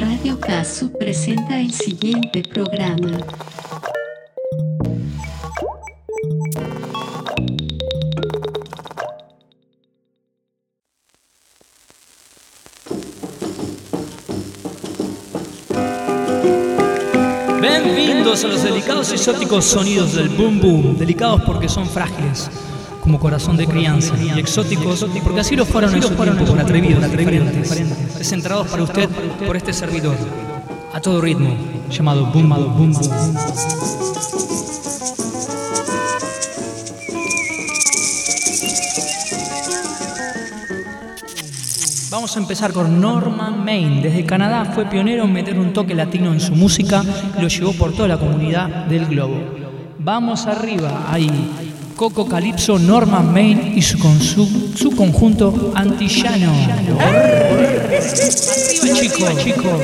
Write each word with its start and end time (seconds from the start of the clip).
Radio 0.00 0.40
Casu 0.40 0.90
presenta 0.92 1.60
el 1.60 1.72
siguiente 1.72 2.42
programa. 2.42 3.18
Bienvenidos 17.60 18.44
a 18.44 18.48
los 18.48 18.62
delicados 18.62 19.10
y 19.10 19.14
exóticos 19.14 19.64
sonidos 19.66 20.14
del 20.14 20.30
boom 20.30 20.60
boom. 20.60 20.98
Delicados 20.98 21.42
porque 21.42 21.68
son 21.68 21.86
frágiles, 21.86 22.50
como 23.08 23.18
corazón 23.18 23.56
de 23.56 23.66
crianza, 23.66 24.14
y 24.22 24.38
exóticos 24.38 25.06
porque 25.24 25.40
así 25.40 25.56
lo 25.56 25.64
fueron 25.64 25.94
en 25.94 26.02
su 26.02 26.14
tiempo 26.14 26.44
por 26.44 26.60
atrevidos, 26.60 27.10
diferentes, 27.10 27.72
presentados 28.14 28.68
para 28.68 28.82
usted 28.82 29.08
por 29.46 29.56
este 29.56 29.72
servidor, 29.72 30.14
a 30.92 31.00
todo 31.00 31.18
ritmo, 31.22 31.56
llamado 31.88 32.26
boom 32.26 32.50
boom. 32.50 32.92
Vamos 42.10 42.36
a 42.36 42.40
empezar 42.40 42.74
con 42.74 43.00
Norman 43.00 43.64
Main. 43.64 44.02
Desde 44.02 44.26
Canadá 44.26 44.66
fue 44.66 44.84
pionero 44.84 45.24
en 45.24 45.32
meter 45.32 45.58
un 45.58 45.72
toque 45.72 45.94
latino 45.94 46.34
en 46.34 46.40
su 46.40 46.54
música 46.54 47.02
y 47.38 47.40
lo 47.40 47.48
llevó 47.48 47.72
por 47.72 47.94
toda 47.94 48.08
la 48.08 48.18
comunidad 48.18 48.84
del 48.84 49.06
globo. 49.06 49.40
Vamos 49.98 50.46
arriba, 50.46 51.06
ahí. 51.10 51.28
Coco 51.98 52.26
Calypso, 52.28 52.78
Norman 52.78 53.32
Main 53.32 53.72
y 53.76 53.82
su, 53.82 53.98
con 53.98 54.20
su, 54.20 54.46
su 54.76 54.94
conjunto 54.94 55.72
antillano. 55.74 56.52
Arriba, 57.00 57.40
chico, 58.94 59.26
chico. 59.42 59.80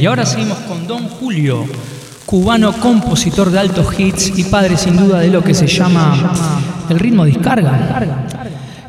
Y 0.00 0.06
ahora 0.06 0.24
seguimos 0.24 0.58
con 0.58 0.86
Don 0.86 1.08
Julio, 1.08 1.64
cubano 2.24 2.72
compositor 2.72 3.50
de 3.50 3.58
altos 3.58 3.98
hits 3.98 4.38
y 4.38 4.44
padre 4.44 4.76
sin 4.76 4.96
duda 4.96 5.18
de 5.18 5.28
lo 5.28 5.42
que 5.42 5.54
se 5.54 5.66
llama 5.66 6.32
el 6.88 7.00
ritmo 7.00 7.24
descarga, 7.24 7.98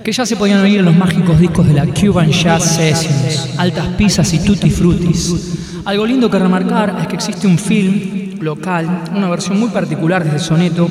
que 0.03 0.11
ya 0.11 0.25
se 0.25 0.35
podían 0.35 0.59
oír 0.61 0.79
en 0.79 0.85
los 0.85 0.95
mágicos 0.95 1.39
discos 1.39 1.67
de 1.67 1.73
la 1.73 1.87
Cuban 1.87 2.31
Jazz 2.31 2.75
Sessions, 2.75 3.55
altas 3.57 3.87
pizzas 3.97 4.31
y 4.33 4.39
tutti 4.39 4.69
frutis. 4.69 5.81
Algo 5.85 6.05
lindo 6.05 6.29
que 6.29 6.37
remarcar 6.37 6.97
es 7.01 7.07
que 7.07 7.15
existe 7.15 7.47
un 7.47 7.57
film 7.57 8.39
local, 8.39 9.05
una 9.15 9.29
versión 9.29 9.59
muy 9.59 9.69
particular 9.69 10.23
de 10.23 10.35
ese 10.35 10.45
soneto, 10.45 10.87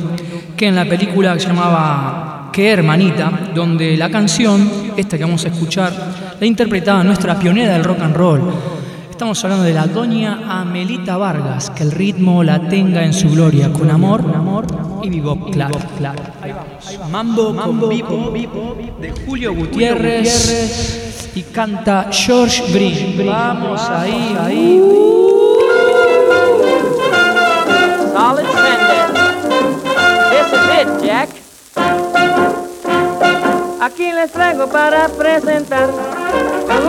que 0.56 0.66
en 0.66 0.74
la 0.74 0.84
película 0.84 1.36
llamaba 1.36 2.50
Qué 2.52 2.72
hermanita, 2.72 3.50
donde 3.54 3.96
la 3.96 4.10
canción, 4.10 4.68
esta 4.96 5.16
que 5.16 5.24
vamos 5.24 5.44
a 5.44 5.48
escuchar, 5.48 5.92
la 6.40 6.46
interpretaba 6.46 7.04
nuestra 7.04 7.38
pionera 7.38 7.74
del 7.74 7.84
rock 7.84 8.00
and 8.00 8.16
roll, 8.16 8.52
Estamos 9.18 9.42
hablando 9.42 9.64
de 9.64 9.74
la 9.74 9.88
doña 9.88 10.60
Amelita 10.60 11.16
Vargas, 11.16 11.70
que 11.70 11.82
el 11.82 11.90
ritmo 11.90 12.44
la 12.44 12.68
tenga 12.68 13.02
en 13.04 13.12
su 13.12 13.28
gloria, 13.28 13.72
con 13.72 13.90
amor, 13.90 14.20
amor 14.32 14.64
y 15.02 15.10
bebop, 15.10 15.50
claro, 15.50 15.76
claro. 15.96 16.22
Ahí 16.40 16.52
vamos. 16.52 17.10
Mambo, 17.10 17.52
Mambo 17.52 17.88
con 18.06 18.32
bebop 18.32 18.78
de 19.00 19.10
Julio 19.26 19.56
Gutiérrez 19.56 21.32
y 21.34 21.42
canta 21.42 22.06
George 22.12 22.62
Green. 22.72 23.26
Vamos 23.26 23.80
ahí, 23.90 24.36
ahí. 24.40 24.80
Solid. 28.14 28.46
This 30.30 30.46
is 30.52 30.68
it, 30.80 31.04
Jack. 31.04 31.28
Aquí 33.80 34.12
les 34.12 34.30
traigo 34.30 34.68
para 34.68 35.08
presentar 35.08 35.88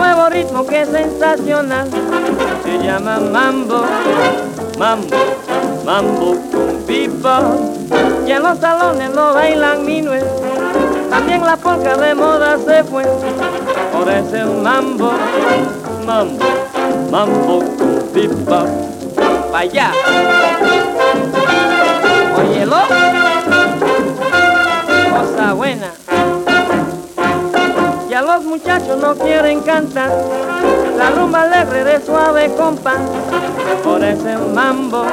nuevo 0.00 0.30
ritmo 0.30 0.66
que 0.66 0.80
es 0.80 0.88
sensacional. 0.88 1.86
Se 2.64 2.78
llama 2.78 3.20
mambo, 3.20 3.84
mambo, 4.78 5.16
mambo 5.84 6.36
con 6.50 6.82
pipa. 6.86 7.42
Y 8.26 8.32
en 8.32 8.42
los 8.42 8.58
salones 8.58 9.14
lo 9.14 9.34
bailan 9.34 9.84
minuet. 9.84 10.24
También 11.10 11.44
la 11.44 11.56
polka 11.56 11.96
de 11.96 12.14
moda 12.14 12.56
se 12.56 12.82
fue. 12.84 13.04
Por 13.92 14.08
ese 14.08 14.42
mambo, 14.44 15.12
mambo, 16.06 16.46
mambo 17.10 17.58
con 17.58 18.02
pipa. 18.14 18.64
para 19.52 19.58
allá. 19.58 19.92
Óyelo, 22.38 22.76
cosa 25.10 25.52
buena. 25.52 26.09
Los 28.20 28.44
muchachos 28.44 28.98
no 29.00 29.14
quieren 29.14 29.60
cantar 29.62 30.12
la 30.96 31.10
rumba 31.10 31.42
alegre 31.42 31.84
de 31.84 32.04
suave 32.04 32.54
compás. 32.54 33.00
Por 33.82 34.04
ese 34.04 34.36
mambo, 34.36 35.04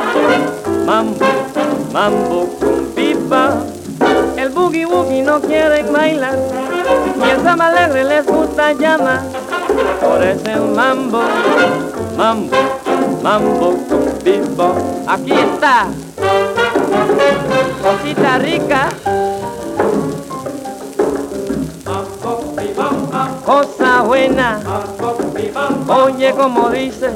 mambo, 0.86 1.26
mambo 1.94 2.50
con 2.60 2.86
pipa. 2.94 3.54
El 4.36 4.50
boogie 4.50 4.86
woogie 4.86 5.24
no 5.24 5.40
quieren 5.40 5.92
bailar 5.92 6.38
y 7.26 7.30
el 7.30 7.42
samba 7.42 7.68
alegre 7.68 8.04
les 8.04 8.26
gusta 8.26 8.74
llamar. 8.74 9.22
Por 10.02 10.22
ese 10.22 10.56
mambo, 10.58 11.22
mambo, 12.18 12.58
mambo 13.24 13.78
con 13.90 14.12
pipa. 14.24 14.74
Aquí 15.08 15.32
está, 15.32 15.88
cosita 17.82 18.38
rica. 18.40 18.90
Cosa 23.48 24.02
buena, 24.02 24.60
oye 25.88 26.34
como 26.34 26.70
dice. 26.70 27.12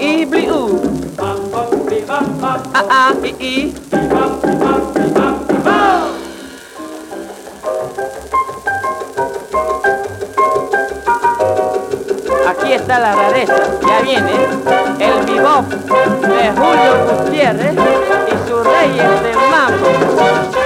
Y 0.00 0.24
bliu, 0.24 0.80
ah 2.74 2.84
ah 2.90 3.14
i 3.22 3.36
i. 3.38 3.74
Aquí 12.48 12.72
está 12.72 12.98
la 12.98 13.14
rareza, 13.14 13.54
ya 13.86 14.00
viene 14.00 14.32
el 14.98 15.24
bebop 15.24 15.68
de 15.68 16.50
Julio 16.50 17.06
Gutiérrez 17.06 17.74
y 18.26 18.48
sus 18.48 18.66
reyes 18.66 19.22
del 19.22 19.36
mambo. 19.52 20.59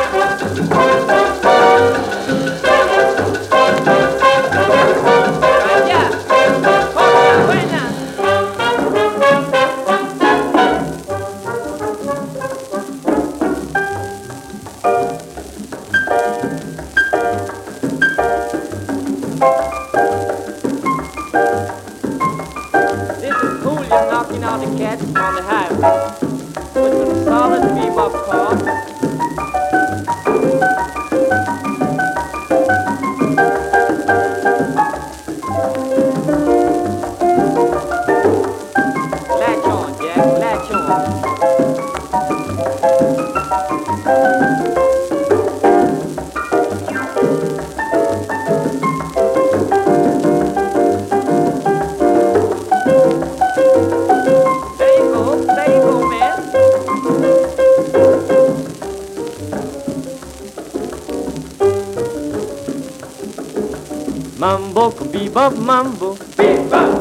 Mambo, 65.64 66.16
bebop. 66.36 66.92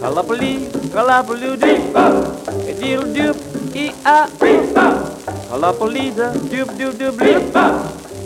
Kalapali, 0.00 0.68
kalapaloo, 0.92 1.56
bebop. 1.56 2.14
A 2.48 2.72
diddle 2.80 3.12
doop, 3.12 3.36
e 3.74 3.92
a 4.04 4.26
bebop. 4.40 4.96
Kalapalida, 5.50 6.32
doop 6.50 6.68
doop 6.78 6.94
doop, 6.98 7.16
bebop. 7.16 7.74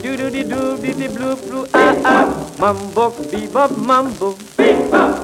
Doo 0.02 0.16
doo 0.16 0.30
dee 0.30 0.44
doo 0.44 0.76
dee 0.82 0.94
dee 0.94 1.08
blue 1.08 1.36
blue 1.46 1.66
ah 1.72 1.94
ah. 2.04 2.26
Mambo, 2.58 3.10
bebop, 3.30 3.70
mambo, 3.76 4.34
bebop. 4.56 5.18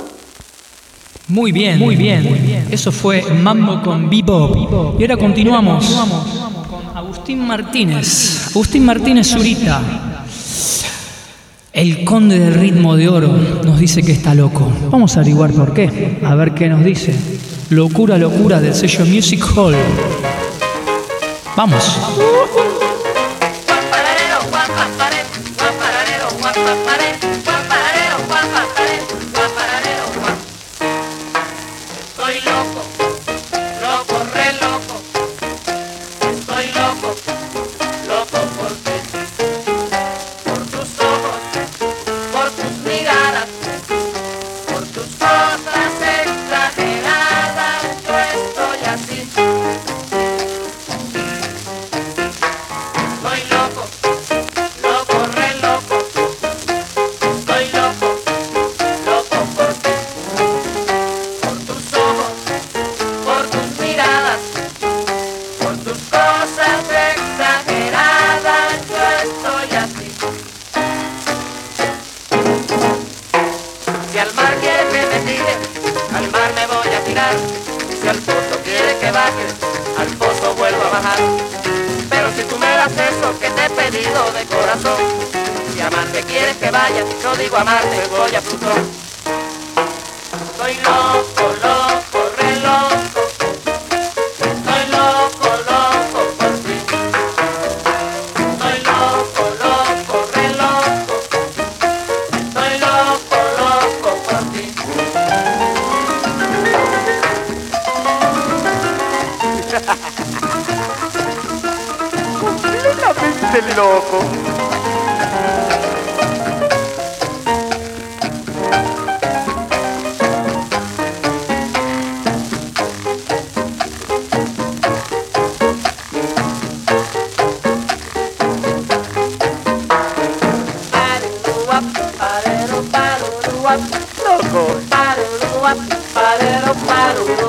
Muy 1.28 1.52
bien, 1.52 1.78
muy 1.78 1.96
bien. 1.96 2.66
Eso 2.70 2.90
fue 2.90 3.22
Mambo 3.22 3.82
con 3.82 4.08
Bebop. 4.08 4.56
Y 4.98 5.02
ahora 5.02 5.16
continuamos 5.18 5.84
con 5.84 6.96
Agustín 6.96 7.46
Martínez. 7.46 8.48
Agustín 8.50 8.86
Martínez 8.86 9.26
Zurita. 9.28 9.82
El 12.18 12.24
conde 12.24 12.40
del 12.40 12.54
ritmo 12.54 12.96
de 12.96 13.08
oro 13.08 13.28
nos 13.64 13.78
dice 13.78 14.02
que 14.02 14.10
está 14.10 14.34
loco. 14.34 14.72
Vamos 14.90 15.16
a 15.16 15.20
averiguar 15.20 15.52
por 15.52 15.72
qué. 15.72 16.18
A 16.24 16.34
ver 16.34 16.52
qué 16.52 16.68
nos 16.68 16.82
dice. 16.82 17.14
Locura, 17.70 18.18
locura 18.18 18.60
del 18.60 18.74
sello 18.74 19.06
Music 19.06 19.40
Hall. 19.54 19.76
Vamos. 21.56 21.96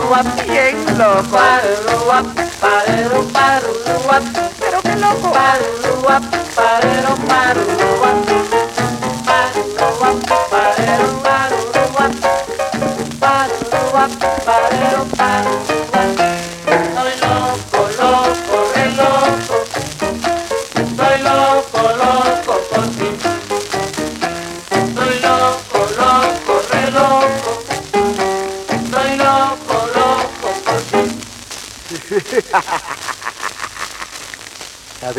Paruruap. 0.09 0.47
Bien 0.47 0.75
loco. 0.97 1.37
Paruruap, 1.37 2.25
parero, 2.59 3.23
paruruap. 3.33 4.23
Pero 4.59 4.81
qué 4.81 4.95
loco. 4.95 5.31
Paruruap, 5.31 6.23
parero, 6.55 7.15
paruruap. 7.27 7.27
Paruruap, 7.27 7.88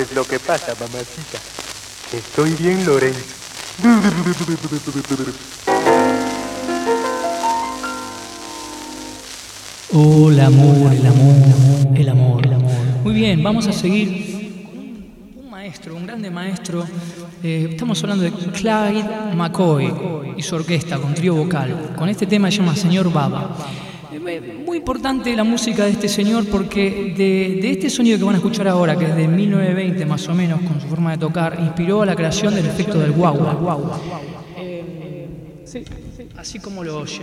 ¿Sabes 0.01 0.17
lo 0.17 0.25
que 0.25 0.39
pasa, 0.39 0.73
mamacita? 0.81 1.39
Estoy 2.11 2.55
bien, 2.55 2.87
Lorenzo. 2.87 3.21
Oh, 9.93 10.31
el 10.31 10.41
amor, 10.41 10.95
el 10.95 11.07
amor, 11.07 11.35
el 11.95 12.09
amor, 12.09 12.47
el 12.47 12.53
amor. 12.55 12.73
Muy 13.05 13.13
bien, 13.13 13.43
vamos 13.43 13.67
a 13.67 13.75
seguir 13.75 14.63
con 14.65 15.45
un 15.45 15.51
maestro, 15.51 15.95
un 15.95 16.07
grande 16.07 16.31
maestro. 16.31 16.87
Eh, 17.43 17.69
estamos 17.73 18.03
hablando 18.03 18.25
de 18.25 18.33
Clyde 18.33 19.35
McCoy 19.35 19.93
y 20.35 20.43
su 20.43 20.55
orquesta 20.55 20.97
con 20.97 21.13
trío 21.13 21.35
vocal. 21.35 21.93
Con 21.95 22.09
este 22.09 22.25
tema 22.25 22.51
se 22.51 22.57
llama 22.57 22.75
Señor 22.75 23.13
Baba. 23.13 23.55
Importante 24.91 25.37
la 25.37 25.45
música 25.45 25.85
de 25.85 25.93
este 25.93 26.09
señor 26.09 26.47
porque 26.47 27.15
de, 27.17 27.61
de 27.63 27.71
este 27.71 27.89
sonido 27.89 28.19
que 28.19 28.25
van 28.25 28.35
a 28.35 28.39
escuchar 28.39 28.67
ahora, 28.67 28.99
que 28.99 29.05
es 29.05 29.15
de 29.15 29.29
1920 29.29 30.05
más 30.05 30.27
o 30.27 30.35
menos, 30.35 30.61
con 30.63 30.81
su 30.81 30.89
forma 30.89 31.13
de 31.13 31.19
tocar, 31.19 31.61
inspiró 31.61 32.03
a 32.03 32.07
la 32.07 32.17
creación 32.17 32.57
del 32.57 32.67
efecto 32.67 32.99
del 32.99 33.13
guagua. 33.13 33.57
Eh, 34.57 35.63
sí, 35.65 35.85
así 36.37 36.59
como 36.59 36.83
lo 36.83 36.99
oyen. 36.99 37.23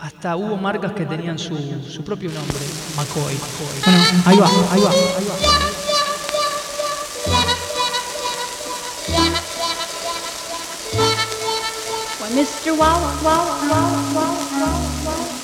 Hasta 0.00 0.36
hubo 0.36 0.56
marcas 0.56 0.92
que 0.92 1.04
tenían 1.04 1.40
su, 1.40 1.56
su 1.82 2.04
propio 2.04 2.30
nombre, 2.30 2.54
McCoy. 2.96 3.34
Bueno, 3.84 4.00
ahí 4.24 4.36
va, 4.36 4.46
ahí 4.70 4.80
va, 4.80 4.90
ahí 4.90 5.24
va. 5.28 5.34
When 12.20 12.36
Mr. 12.36 12.78
Wawa, 12.78 13.12
Wawa, 13.24 13.58
Wawa, 13.68 13.90
Wawa, 14.14 14.36
Wawa, 15.04 15.41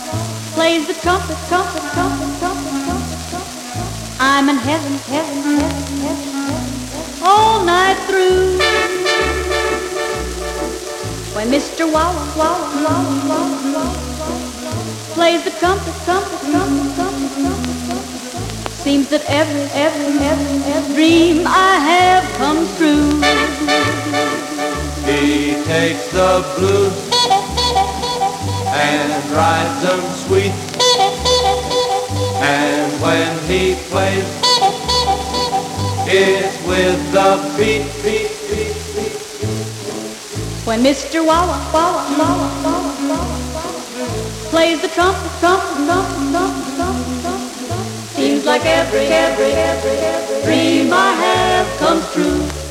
plays 0.59 0.89
the 0.89 0.95
trumpet, 0.95 1.39
trumpet, 1.47 1.85
trumpet, 1.95 2.31
trumpet, 2.41 2.73
trumpet, 2.83 3.21
trumpet, 3.31 4.19
I'm 4.19 4.49
in 4.49 4.57
heaven, 4.57 4.93
heaven, 5.15 5.37
heaven, 5.55 5.99
heaven, 6.03 6.35
heaven, 6.43 7.23
all 7.23 7.65
night 7.65 7.97
through. 8.09 8.59
When 11.37 11.47
Mr. 11.53 11.85
Wawa, 11.87 12.25
Wawa, 12.37 12.67
Wawa, 12.87 13.15
Wawa, 13.31 13.59
Wawa, 13.77 13.95
plays 15.15 15.45
the 15.45 15.53
trumpet, 15.61 15.95
trumpet, 16.05 16.41
trumpet, 16.51 16.95
trumpet, 16.97 17.31
trumpet, 17.39 17.79
trumpet, 17.87 18.79
seems 18.83 19.09
that 19.11 19.25
every, 19.31 19.63
every, 19.87 20.11
every, 20.27 20.73
every 20.73 20.95
dream 20.97 21.47
I 21.47 21.73
have 21.91 22.25
comes 22.43 22.67
true. 22.79 23.11
He 25.07 25.63
takes 25.71 26.11
the 26.11 26.43
blues 26.59 27.08
and 28.75 29.31
rides 29.31 29.83
them 29.83 30.01
sweet. 30.27 30.53
And 32.43 32.93
when 33.01 33.33
he 33.49 33.75
plays, 33.89 34.27
it's 36.07 36.57
with 36.67 37.01
the 37.13 37.37
beat, 37.57 37.87
beat, 38.03 38.31
beat, 38.51 38.77
beat. 38.95 39.19
When 40.67 40.83
Mr. 40.83 41.25
Wawa, 41.25 41.57
Wawa, 41.73 42.05
Wawa, 42.19 42.49
Wawa, 42.65 42.93
Wawa, 43.05 43.33
Wawa 43.55 43.79
plays 44.51 44.81
the 44.83 44.89
trumpet, 44.89 45.33
trumpet, 45.41 45.85
trumpet, 45.87 46.31
trumpet, 46.31 46.77
trumpet, 46.77 47.21
trumpet, 47.23 47.87
seems 48.17 48.45
like 48.45 48.65
every, 48.67 49.07
every, 49.07 49.53
every, 49.53 49.91
every 49.91 50.43
dream 50.45 50.93
I 50.93 51.13
have 51.13 51.79
comes 51.79 52.13
true. 52.13 52.68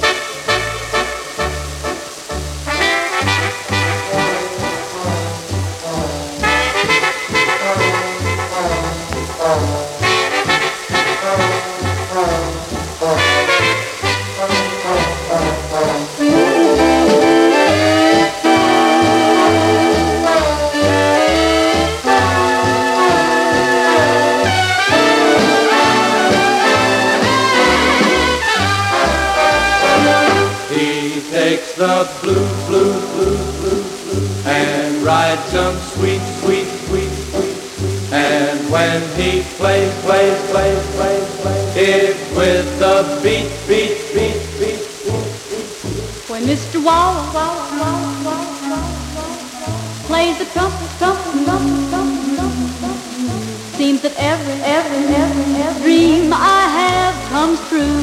Seems 53.77 54.01
that 54.01 54.13
every, 54.17 54.53
every, 54.63 55.15
every, 55.15 55.55
every 55.61 55.81
dream 55.83 56.33
I 56.33 56.61
have 56.79 57.15
comes 57.29 57.59
true. 57.69 58.01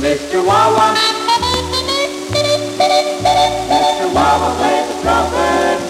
Mr. 0.00 0.40
Wawa. 0.44 0.96
Mr. 3.68 4.06
Wawa 4.14 4.48
plays 4.58 4.86
the 4.88 4.96
trumpet. 5.02 5.80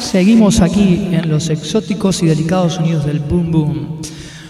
Seguimos 0.00 0.60
aquí 0.60 1.08
en 1.12 1.30
los 1.30 1.48
exóticos 1.50 2.22
y 2.22 2.26
delicados 2.26 2.74
sonidos 2.74 3.06
del 3.06 3.20
boom 3.20 3.52
boom. 3.52 4.00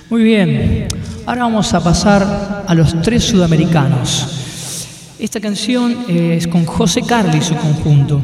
Muy 0.08 0.22
bien, 0.22 0.88
ahora 1.28 1.42
vamos 1.42 1.74
a 1.74 1.80
pasar 1.80 2.64
a 2.66 2.74
los 2.74 3.02
tres 3.02 3.22
sudamericanos. 3.22 5.14
Esta 5.18 5.38
canción 5.40 6.06
eh, 6.08 6.36
es 6.38 6.46
con 6.46 6.64
José 6.64 7.02
Carli 7.02 7.36
y 7.38 7.42
su 7.42 7.54
conjunto. 7.54 8.22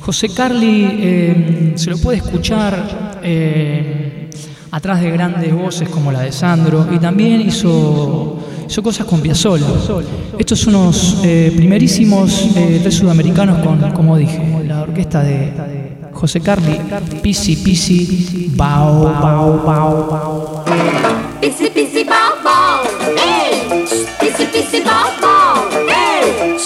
José 0.00 0.30
Carli 0.30 0.88
eh, 0.90 1.72
se 1.76 1.90
lo 1.90 1.98
puede 1.98 2.18
escuchar 2.18 3.20
eh, 3.22 4.28
atrás 4.72 5.00
de 5.00 5.10
grandes 5.12 5.54
voces 5.54 5.88
como 5.88 6.10
la 6.10 6.22
de 6.22 6.32
Sandro 6.32 6.88
y 6.90 6.98
también 6.98 7.40
hizo, 7.40 8.38
cosas 8.82 9.06
con 9.06 9.20
Piazzolla. 9.20 9.66
Estos 10.36 10.58
son 10.58 10.92
eh, 11.22 11.52
primerísimos 11.54 12.48
tres 12.52 12.94
sudamericanos 12.94 13.64
con, 13.64 13.92
como 13.92 14.16
dije, 14.16 14.64
la 14.66 14.82
orquesta 14.82 15.22
de 15.22 15.52
José 16.12 16.40
Carli, 16.40 16.80
Pisi 17.22 17.54
Pisi, 17.56 18.50
Bao, 18.56 19.04
Bao, 19.04 19.62
Bao, 19.64 20.10
Bao. 20.10 20.64
Pisi 21.40 21.70
pisi 21.70 22.00
ey. 22.00 22.39
Pisi 23.70 24.46
pisi 24.46 24.80
bow 24.80 25.10
bow, 25.20 25.54
ey. 25.86 26.56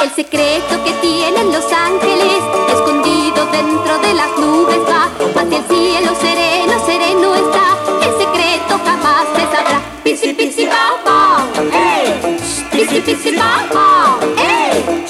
El 0.00 0.10
secreto 0.16 0.82
que 0.82 0.92
tienen 1.02 1.52
los 1.52 1.70
ángeles, 1.70 2.40
escondido 2.72 3.44
dentro 3.52 3.98
de 3.98 4.14
las 4.14 4.30
nubes, 4.38 4.78
va 4.88 5.10
hacia 5.38 5.58
el 5.58 5.64
cielo 5.66 6.14
sereno, 6.18 6.86
sereno 6.86 7.34
está. 7.34 7.76
El 8.00 8.12
secreto 8.24 8.80
jamás 8.86 9.26
se 9.36 9.42
sabrá. 9.54 9.82
Pisi 10.02 10.32
pisi 10.32 10.64
bow 10.64 10.96
bow, 11.04 11.40
ey. 11.74 12.38
Pisi 12.72 13.00
pisi 13.02 13.32
bow 13.32 13.68
bow, 13.70 14.34
ey. 14.38 15.04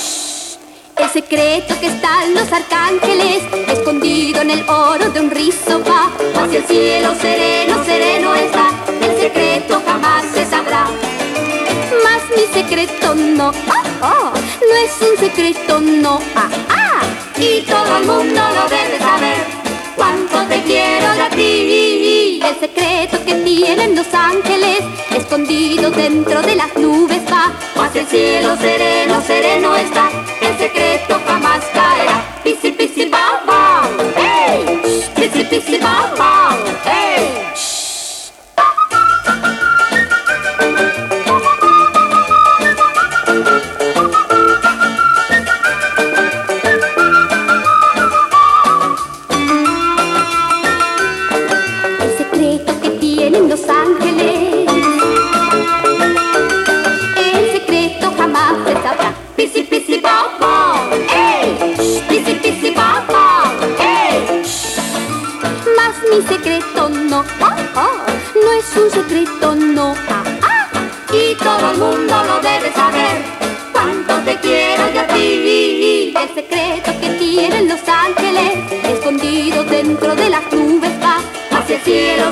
El 0.97 1.11
secreto 1.11 1.79
que 1.79 1.87
están 1.87 2.35
los 2.35 2.53
arcángeles, 2.53 3.45
escondido 3.69 4.41
en 4.41 4.51
el 4.51 4.69
oro 4.69 5.09
de 5.11 5.21
un 5.21 5.31
rizo 5.31 5.81
va, 5.89 6.11
hacia 6.43 6.59
el 6.59 6.67
cielo 6.67 7.15
sereno, 7.21 7.85
sereno 7.85 8.35
está, 8.35 8.71
el 9.01 9.21
secreto 9.21 9.81
jamás 9.87 10.18
secreto 12.69 13.15
no, 13.15 13.49
oh, 13.49 14.03
oh, 14.03 14.33
no 14.35 14.75
es 14.85 14.93
un 15.01 15.17
secreto 15.17 15.81
no, 15.81 16.21
ah, 16.37 16.51
ah, 16.69 17.01
y 17.39 17.63
todo 17.63 17.97
el 17.97 18.05
mundo 18.05 18.43
lo 18.57 18.69
debe 18.69 18.99
saber, 18.99 19.39
cuánto 19.97 20.43
te 20.49 20.63
quiero 20.65 21.15
de 21.15 21.31
ti. 21.35 22.41
El 22.45 22.61
secreto 22.61 23.25
que 23.25 23.35
tienen 23.37 23.97
los 23.97 24.13
ángeles, 24.13 24.81
escondido 25.17 25.91
dentro 25.91 26.43
de 26.43 26.57
las 26.57 26.77
nubes 26.77 27.23
va, 27.33 27.53
hacia 27.83 28.03
el 28.03 28.07
cielo 28.07 28.57
sereno, 28.59 29.23
sereno 29.27 29.75
está, 29.75 30.11
el 30.43 30.59
secreto 30.59 31.21
jamás 31.27 31.65
caerá. 31.73 32.23
Pisi 32.45 32.73
pisi 32.73 33.07
bow 33.07 33.47
bow, 33.47 34.13
hey, 34.15 34.81
pisi 35.17 35.45
pisi 35.45 35.79
bow 35.79 36.08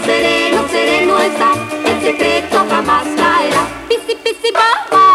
sereno, 0.07 0.69
sereno 0.71 1.19
está, 1.21 1.51
el 1.85 2.01
secreto 2.01 2.65
jamás 2.71 3.07
caerá. 3.17 3.63
Pisi, 3.89 4.15
pisi, 4.25 4.51
ba, 4.53 4.71
ba, 4.93 5.07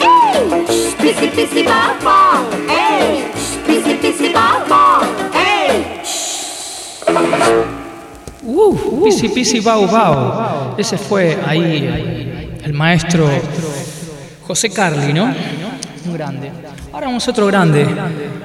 ey, 0.00 0.94
pisi, 1.02 1.26
pisi, 1.28 1.62
ba, 1.62 1.96
ba, 2.02 2.44
ey, 2.68 3.24
pisi, 3.66 3.94
pisi, 3.94 4.28
ba, 4.32 4.64
ba, 4.68 5.00
ey, 5.34 5.86
Uh, 8.48 9.04
Pisi 9.04 9.28
Pisi 9.28 9.60
Bau 9.60 9.86
Bau. 9.86 10.74
Ese 10.78 10.96
fue 10.96 11.36
ahí 11.46 12.58
el 12.62 12.72
maestro 12.72 13.28
José 14.46 14.70
Carli, 14.70 15.12
¿no? 15.12 15.24
Un 15.24 16.14
grande. 16.14 16.50
Ahora 16.92 17.06
vamos 17.06 17.26
a 17.26 17.30
otro 17.30 17.46
grande. 17.46 17.86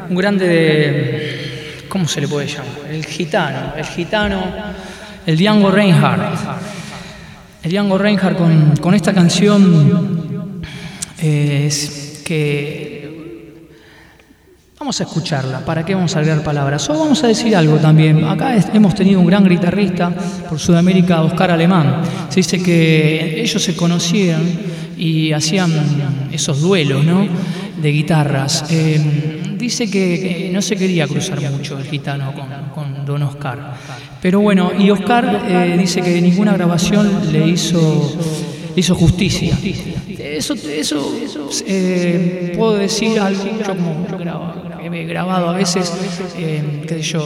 Un 0.10 0.16
grande 0.16 0.48
de. 0.48 1.86
¿Cómo 1.88 2.08
se 2.08 2.22
le 2.22 2.28
puede 2.28 2.48
llamar? 2.48 2.68
El 2.90 3.06
gitano. 3.06 3.74
El 3.76 3.86
gitano. 3.86 4.44
El 5.26 5.38
Django 5.38 5.72
Reinhardt. 5.72 6.40
El 7.64 7.72
Django 7.72 7.98
Reinhardt 7.98 8.38
con, 8.38 8.76
con 8.78 8.94
esta 8.94 9.14
canción 9.14 10.62
eh, 11.20 11.66
es 11.68 12.22
que 12.26 12.92
Vamos 14.82 15.00
a 15.00 15.04
escucharla, 15.04 15.64
¿para 15.64 15.86
qué 15.86 15.94
vamos 15.94 16.16
a 16.16 16.20
agregar 16.22 16.44
palabras? 16.44 16.90
O 16.90 16.98
vamos 16.98 17.24
a 17.24 17.28
decir 17.28 17.56
algo 17.56 17.78
también. 17.78 18.24
Acá 18.24 18.56
hemos 18.74 18.96
tenido 18.96 19.20
un 19.20 19.28
gran 19.28 19.48
guitarrista 19.48 20.10
por 20.50 20.58
Sudamérica, 20.58 21.22
Oscar 21.22 21.52
Alemán. 21.52 22.02
Se 22.30 22.38
dice 22.38 22.64
que 22.64 23.44
ellos 23.44 23.64
se 23.64 23.76
conocían 23.76 24.42
y 24.98 25.34
hacían 25.34 25.72
esos 26.32 26.62
duelos 26.62 27.06
¿no? 27.06 27.28
De 27.82 27.92
guitarras. 27.92 28.66
Eh, 28.70 29.54
dice 29.58 29.90
que, 29.90 30.50
no 30.52 30.62
se 30.62 30.76
quería 30.76 31.08
cruzar 31.08 31.40
mucho 31.52 31.78
el 31.78 31.86
gitano 31.86 32.34
con, 32.34 32.48
con 32.74 33.06
don 33.06 33.24
Oscar. 33.24 33.76
Pero 34.22 34.40
bueno, 34.40 34.72
y 34.78 34.90
Oscar 34.92 35.46
eh, 35.48 35.76
dice 35.80 36.02
que 36.02 36.22
ninguna 36.22 36.54
grabación 36.54 37.32
le 37.32 37.48
hizo, 37.48 38.16
le 38.76 38.80
hizo 38.80 38.96
justicia. 38.96 39.58
Eso, 40.20 40.54
eso 40.54 41.12
eh, 41.66 42.54
puedo 42.56 42.76
decir 42.76 43.20
algo, 43.20 43.44
yo 43.44 43.66
como 43.66 44.06
he 44.94 45.06
grabado 45.06 45.50
a 45.50 45.54
veces, 45.54 45.92
eh, 46.38 46.84
qué 46.88 47.04
sé 47.04 47.18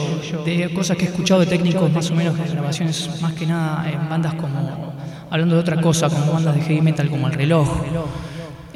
de 0.44 0.72
cosas 0.72 0.96
que 0.96 1.04
he 1.04 1.08
escuchado 1.08 1.40
de 1.40 1.46
técnicos 1.46 1.92
más 1.92 2.10
o 2.10 2.14
menos 2.14 2.38
de 2.38 2.48
grabaciones, 2.48 3.10
más 3.20 3.32
que 3.34 3.46
nada 3.46 3.90
en 3.90 4.08
bandas 4.08 4.34
como, 4.34 4.94
hablando 5.30 5.56
de 5.56 5.60
otra 5.60 5.80
cosa, 5.80 6.08
como 6.08 6.32
bandas 6.32 6.54
de 6.54 6.62
heavy 6.62 6.80
metal 6.80 7.10
como 7.10 7.26
El 7.26 7.34
Reloj, 7.34 7.68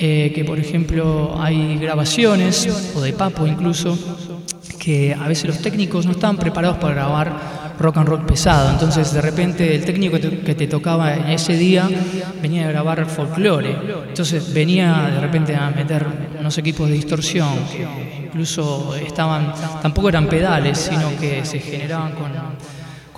eh, 0.03 0.33
que 0.35 0.47
por 0.47 0.59
ejemplo 0.59 1.37
hay 1.39 1.77
grabaciones, 1.77 2.67
o 2.95 3.03
de 3.03 3.13
Papo 3.13 3.47
incluso, 3.47 3.99
que 4.79 5.13
a 5.13 5.29
veces 5.29 5.45
los 5.45 5.59
técnicos 5.59 6.07
no 6.07 6.13
estaban 6.13 6.39
preparados 6.39 6.79
para 6.79 6.95
grabar 6.95 7.61
rock 7.79 7.99
and 7.99 8.09
roll 8.09 8.25
pesado. 8.25 8.71
Entonces, 8.71 9.13
de 9.13 9.21
repente, 9.21 9.75
el 9.75 9.85
técnico 9.85 10.17
que 10.17 10.29
te, 10.29 10.39
que 10.39 10.55
te 10.55 10.67
tocaba 10.67 11.15
ese 11.31 11.53
día 11.53 11.87
venía 12.41 12.67
a 12.67 12.71
grabar 12.71 13.05
folclore. 13.05 13.77
Entonces, 14.09 14.55
venía 14.55 15.11
de 15.13 15.21
repente 15.21 15.55
a 15.55 15.69
meter 15.71 16.07
unos 16.39 16.57
equipos 16.57 16.89
de 16.89 16.95
distorsión 16.95 17.59
que 17.71 17.87
incluso 18.25 18.95
estaban, 18.95 19.53
tampoco 19.83 20.09
eran 20.09 20.29
pedales, 20.29 20.79
sino 20.79 21.15
que 21.21 21.45
se 21.45 21.59
generaban 21.59 22.13
con 22.13 22.31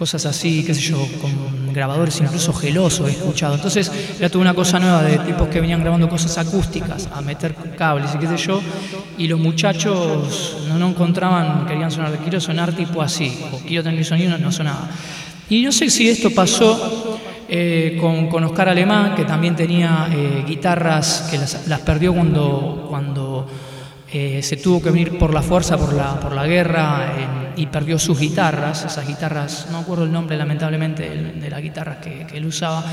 cosas 0.02 0.26
así, 0.26 0.64
qué 0.64 0.74
sé 0.74 0.80
yo, 0.80 0.98
con 1.20 1.72
grabadores 1.72 2.20
incluso 2.20 2.52
gelosos 2.52 3.08
he 3.08 3.12
escuchado. 3.12 3.54
Entonces 3.54 3.88
era 4.18 4.28
toda 4.28 4.42
una 4.42 4.52
cosa 4.52 4.80
nueva 4.80 5.00
de 5.04 5.16
tipos 5.18 5.46
que 5.46 5.60
venían 5.60 5.80
grabando 5.80 6.08
cosas 6.08 6.36
acústicas, 6.38 7.08
a 7.14 7.20
meter 7.20 7.54
cables 7.78 8.10
y 8.12 8.18
qué 8.18 8.26
sé 8.26 8.36
yo, 8.36 8.60
y 9.16 9.28
los 9.28 9.38
muchachos 9.38 10.56
no, 10.66 10.88
encontraban, 10.88 11.66
querían 11.66 11.92
sonar, 11.92 12.18
quiero 12.18 12.40
sonar 12.40 12.72
tipo 12.74 13.00
así, 13.00 13.32
o 13.52 13.58
quiero 13.58 13.84
tener 13.84 14.04
sonido, 14.04 14.32
no, 14.32 14.38
no 14.38 14.50
sonaba. 14.50 14.90
Y 15.48 15.62
no 15.62 15.70
sé 15.70 15.88
si 15.88 16.08
esto 16.08 16.32
pasó 16.32 17.20
eh, 17.48 17.96
con, 18.00 18.26
con 18.26 18.42
Oscar 18.42 18.70
Alemán, 18.70 19.14
que 19.14 19.24
también 19.24 19.54
tenía 19.54 20.08
eh, 20.10 20.42
guitarras 20.44 21.28
que 21.30 21.38
las, 21.38 21.68
las 21.68 21.78
perdió 21.82 22.12
cuando, 22.12 22.88
cuando 22.90 23.46
eh, 24.12 24.42
se 24.42 24.56
tuvo 24.56 24.82
que 24.82 24.90
venir 24.90 25.16
por 25.16 25.32
la 25.32 25.42
fuerza, 25.42 25.78
por 25.78 25.94
la, 25.94 26.18
por 26.18 26.32
la 26.32 26.44
guerra, 26.44 27.14
eh, 27.16 27.41
y 27.56 27.66
perdió 27.66 27.98
sus 27.98 28.18
guitarras, 28.18 28.84
esas 28.84 29.06
guitarras, 29.06 29.68
no 29.70 29.78
acuerdo 29.78 30.04
el 30.04 30.12
nombre 30.12 30.36
lamentablemente 30.36 31.08
de, 31.08 31.50
las 31.50 31.62
guitarras 31.62 31.98
que, 31.98 32.26
él 32.32 32.46
usaba, 32.46 32.84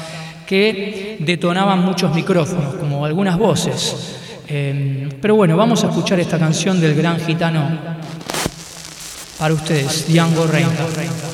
que 0.45 1.17
detonaban 1.19 1.79
muchos 1.79 2.13
micrófonos, 2.13 2.75
como 2.75 3.05
algunas 3.05 3.37
voces. 3.37 4.15
Eh, 4.47 5.09
pero 5.21 5.35
bueno, 5.35 5.55
vamos 5.55 5.83
a 5.83 5.89
escuchar 5.89 6.19
esta 6.19 6.39
canción 6.39 6.81
del 6.81 6.95
gran 6.95 7.19
gitano 7.19 7.69
para 9.37 9.53
ustedes, 9.53 10.07
Django 10.07 10.47
Reinhardt. 10.47 11.28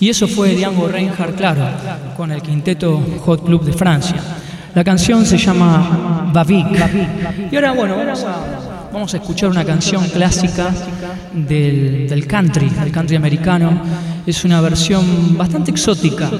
Y 0.00 0.08
eso 0.08 0.28
fue 0.28 0.54
Django 0.54 0.86
Reinhardt, 0.86 1.36
claro, 1.36 1.66
con 2.16 2.30
el 2.30 2.40
quinteto 2.40 3.02
Hot 3.24 3.44
Club 3.44 3.64
de 3.64 3.72
Francia. 3.72 4.16
La 4.74 4.84
canción 4.84 5.26
se 5.26 5.36
llama 5.36 6.30
Bavic. 6.32 6.66
Y 7.50 7.56
ahora, 7.56 7.72
bueno, 7.72 7.96
vamos 8.92 9.14
a, 9.14 9.16
escuchar 9.16 9.50
una 9.50 9.64
canción 9.64 10.06
clásica 10.08 10.72
del, 11.32 12.08
del 12.08 12.26
country, 12.28 12.68
del 12.68 12.92
country 12.92 13.16
americano. 13.16 13.82
Es 14.24 14.44
una 14.44 14.60
versión 14.60 15.36
bastante 15.36 15.72
exótica, 15.72 16.30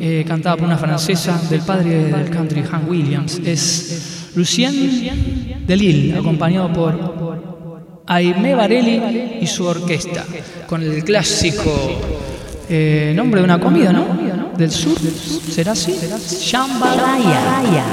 eh, 0.00 0.24
cantada 0.26 0.56
por 0.56 0.66
una 0.66 0.78
francesa 0.78 1.40
del 1.48 1.60
padre 1.60 2.06
del 2.06 2.28
country, 2.30 2.64
Han 2.72 2.88
Williams. 2.88 3.40
Es 3.44 4.32
Lucien 4.34 5.64
Delille, 5.64 6.18
acompañado 6.18 6.72
por 6.72 8.02
Aimé 8.06 8.54
Varelli 8.54 9.38
y 9.40 9.46
su 9.46 9.64
orquesta, 9.64 10.24
con 10.66 10.82
el 10.82 11.04
clásico 11.04 12.26
eh, 12.68 13.12
nombre 13.14 13.40
de 13.40 13.44
una 13.44 13.60
comida, 13.60 13.92
¿no? 13.92 14.06
Del 14.56 14.70
sur, 14.70 14.96
¿será 15.50 15.72
así? 15.72 15.94
Jambalaya. 16.50 17.84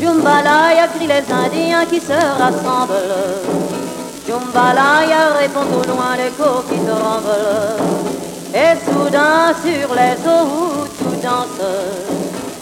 Jambalaya 0.00 0.88
crient 0.88 1.08
les 1.08 1.30
Indiens 1.30 1.86
qui 1.86 2.00
se 2.00 2.18
rassemblent. 2.38 3.59
Jambalaya 4.30 5.34
répond 5.40 5.66
au 5.74 5.82
loin 5.90 6.14
l'écho 6.16 6.62
qui 6.68 6.78
se 6.86 6.92
renvole. 6.92 7.82
Et 8.54 8.78
soudain 8.84 9.52
sur 9.64 9.88
les 10.00 10.16
eaux 10.24 10.86
tout 10.98 11.16
danse, 11.20 11.66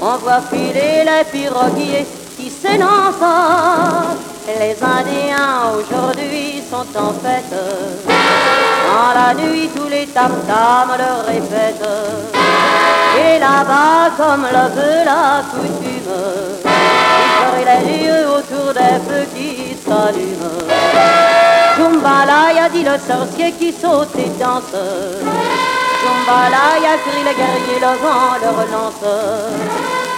on 0.00 0.16
voit 0.16 0.40
filer 0.50 1.04
les 1.04 1.24
piroguiers 1.31 2.07
qui 2.38 2.48
s'élancent. 2.48 4.16
Les 4.46 4.76
Indiens 4.83 5.74
aujourd'hui 5.76 6.62
sont 6.70 6.88
en 6.98 7.12
fête. 7.22 7.59
Dans 8.07 9.12
la 9.20 9.35
nuit, 9.35 9.68
tous 9.76 9.88
les 9.90 10.07
tam-tams 10.07 10.96
le 10.96 11.31
répètent. 11.31 11.85
Et 13.20 13.38
là-bas, 13.38 14.12
comme 14.16 14.46
le 14.50 14.64
veut 14.74 15.04
la 15.04 15.42
coutume, 15.50 16.16
ils 17.61 17.66
les 17.68 18.07
yeux 18.07 18.26
autour 18.26 18.72
des 18.72 18.98
feux 19.07 19.26
qui 19.35 19.76
s'allument. 19.85 21.47
Jambalaya 21.78 22.68
dit 22.68 22.82
le 22.82 22.98
sorcier 22.98 23.52
qui 23.52 23.70
saute 23.72 24.16
et 24.18 24.30
danse. 24.40 24.74
Jambalaya 26.02 26.94
crie 27.04 27.24
les 27.24 27.36
guerriers, 27.38 27.80
le 27.80 27.92
vent 28.02 28.34
le 28.42 28.50
relance. 28.58 29.06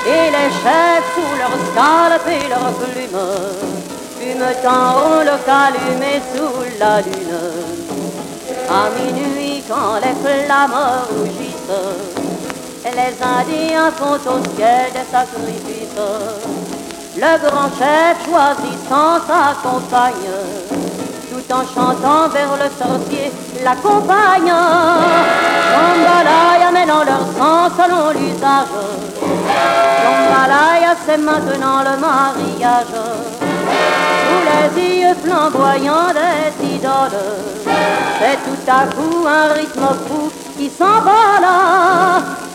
Et 0.07 0.31
les 0.37 0.51
chefs 0.63 1.09
sous 1.15 1.33
leur 1.41 1.55
scalpe 1.69 2.29
et 2.29 2.49
leurs 2.49 2.73
plumes 2.81 3.29
fument 4.19 4.55
en 4.67 5.21
le 5.29 5.37
calumet 5.45 6.21
sous 6.35 6.79
la 6.79 7.01
lune. 7.03 7.39
À 8.71 8.89
minuit, 8.99 9.63
quand 9.69 9.97
les 10.03 10.17
flammes 10.23 10.81
rougissent, 11.11 11.79
les 12.85 13.15
Indiens 13.23 13.91
font 13.99 14.15
au 14.15 14.57
ciel 14.57 14.87
des 14.95 15.09
sacrifices. 15.13 16.01
Le 17.17 17.33
grand 17.45 17.69
chef 17.79 18.17
choisissant 18.25 19.19
sa 19.27 19.55
compagne, 19.63 20.80
en 21.53 21.65
chantant 21.75 22.29
vers 22.29 22.57
le 22.63 22.69
sorcier 22.79 23.33
la 23.65 23.75
compagne. 23.77 24.53
Jambalaya 25.73 26.71
mêlant 26.73 27.05
leur 27.05 27.25
sang 27.37 27.69
selon 27.77 28.11
l'usage. 28.11 28.67
Jambalaya 30.03 30.95
c'est 31.07 31.19
maintenant 31.19 31.81
le 31.83 31.95
mariage. 32.01 32.97
Sous 34.25 34.43
les 34.49 35.01
yeux 35.01 35.17
flamboyants 35.25 36.13
des 36.13 36.67
idoles, 36.75 37.23
c'est 38.19 38.39
tout 38.47 38.71
à 38.71 38.87
coup 38.95 39.27
un 39.27 39.53
rythme 39.55 39.89
fou 40.07 40.31
qui 40.57 40.71
s'envole. 40.71 41.47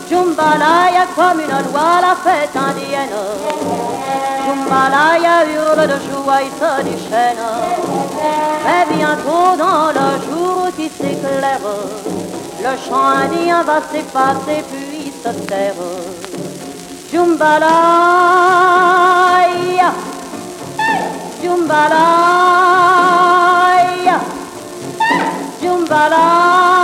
Jambalaya 0.08 1.06
comme 1.16 1.40
une 1.40 1.48
loi 1.48 2.00
la 2.00 2.14
fête 2.14 2.56
indienne. 2.56 3.18
Jambalaya 4.46 5.36
hurle 5.44 5.84
de 5.88 5.98
joie 6.06 6.42
et 6.42 6.50
se 6.60 6.70
déchaîne. 6.84 7.44
Mais 8.64 8.84
bientôt 8.94 9.50
dans 9.58 9.88
le 9.98 10.08
jour 10.26 10.58
qui 10.76 10.88
s'éclaire, 10.88 11.66
le 12.60 12.74
chant 12.88 13.08
indien 13.24 13.60
va 13.64 13.78
s'effacer 13.80 14.60
puis 14.70 15.12
se 15.22 15.32
taire. 15.46 15.82
Jambalaya, 17.12 17.50
Jambalaya, 21.42 22.56
Jambalaya. 25.62 26.75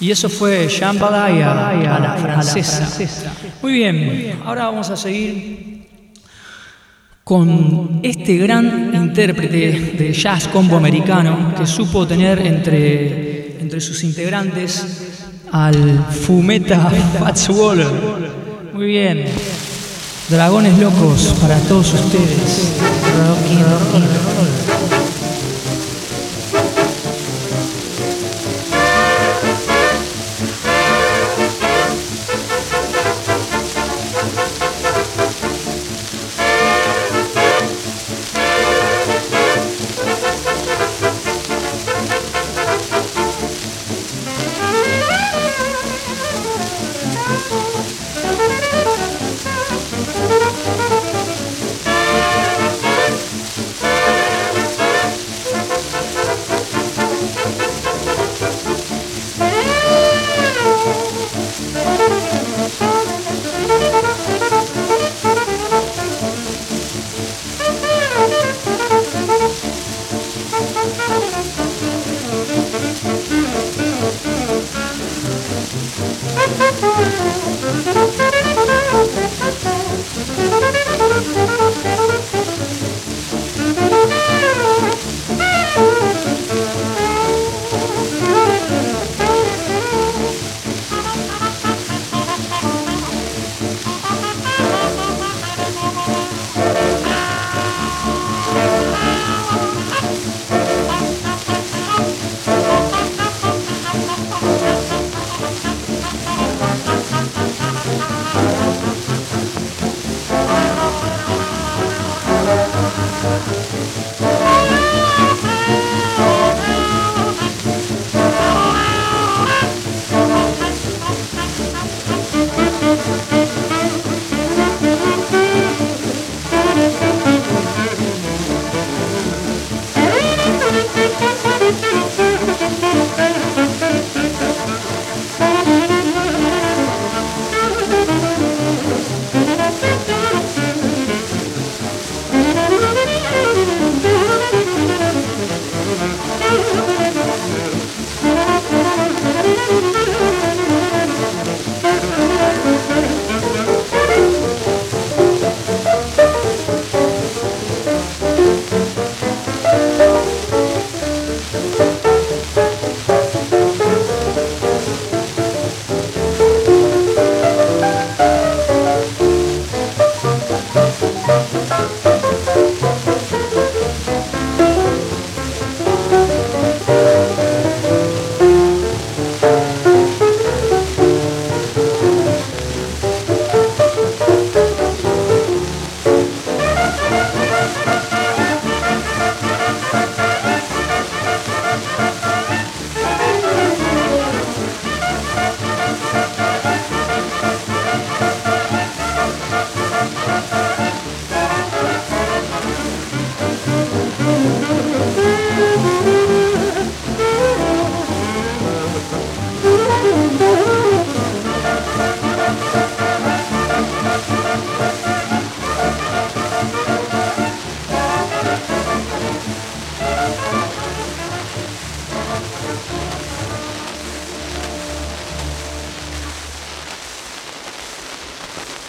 Y 0.00 0.10
eso 0.10 0.28
fue 0.28 0.68
Jambalaya 0.68 1.70
a 1.70 1.98
la 1.98 2.16
francesa. 2.16 2.88
Muy 3.62 3.72
bien, 3.72 4.38
ahora 4.44 4.66
vamos 4.66 4.88
a 4.90 4.96
seguir 4.96 5.68
con 7.24 8.00
este 8.02 8.38
gran 8.38 8.94
intérprete 8.94 9.96
de 9.98 10.12
jazz 10.14 10.48
combo 10.48 10.76
americano 10.76 11.52
que 11.58 11.66
supo 11.66 12.06
tener 12.06 12.38
entre, 12.38 13.60
entre 13.60 13.80
sus 13.80 14.02
integrantes 14.02 15.26
al 15.52 16.06
fumeta 16.10 16.90
Fats 17.18 17.50
Waller. 17.50 17.88
Muy 18.72 18.86
bien. 18.86 19.24
Dragones 20.30 20.78
locos 20.78 21.34
para 21.40 21.58
todos 21.60 21.92
ustedes. 21.92 22.72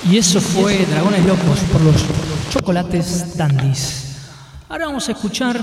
Y 0.10 0.18
eso 0.18 0.42
fue 0.42 0.86
Dragones 0.90 1.26
Locos 1.26 1.60
por 1.72 1.82
los 1.82 1.96
chocolates 2.50 3.38
dandies. 3.38 4.16
Ahora 4.68 4.86
vamos 4.88 5.08
a 5.08 5.12
escuchar 5.12 5.60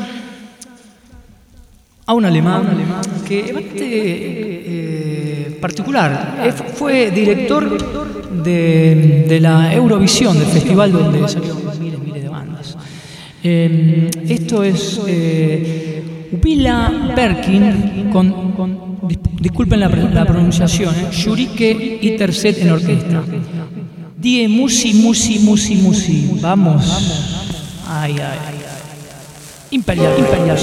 a 2.06 2.14
un 2.14 2.24
alemán 2.24 3.00
que 3.26 3.40
es 3.40 3.54
bastante 3.54 3.82
eh, 3.84 5.58
particular. 5.60 6.36
Eh, 6.44 6.52
Fue 6.52 7.10
director 7.10 8.42
de, 8.44 9.26
de 9.28 9.40
la 9.40 9.72
Eurovisión, 9.74 10.38
del 10.38 10.46
festival 10.48 10.92
donde 10.92 11.28
salieron 11.28 11.62
miles, 11.80 11.98
miles 11.98 12.22
de 12.22 12.28
bandas. 12.28 12.76
Eh, 13.42 14.08
esto 14.28 14.62
es 14.62 15.00
eh, 15.08 16.28
Upila 16.32 17.12
Perkin 17.16 18.10
con, 18.12 18.52
con- 18.52 19.00
dis- 19.02 19.18
disculpen 19.40 19.80
la, 19.80 19.88
la 19.88 20.24
pronunciación, 20.24 20.94
eh, 20.94 21.08
Yurike 21.10 21.98
y 22.02 22.16
Tercet 22.16 22.58
en 22.58 22.70
orquesta. 22.70 23.22
Die 24.26 24.48
Musi, 24.48 24.92
Musi, 24.92 25.38
Musi, 25.38 25.76
Musi. 25.76 26.28
Vamos. 26.40 26.82
Ay, 27.88 28.10
ay, 28.18 28.18
ay. 28.18 28.58
ay. 28.58 28.80
Imperial, 29.70 30.18
Imperial 30.18 30.58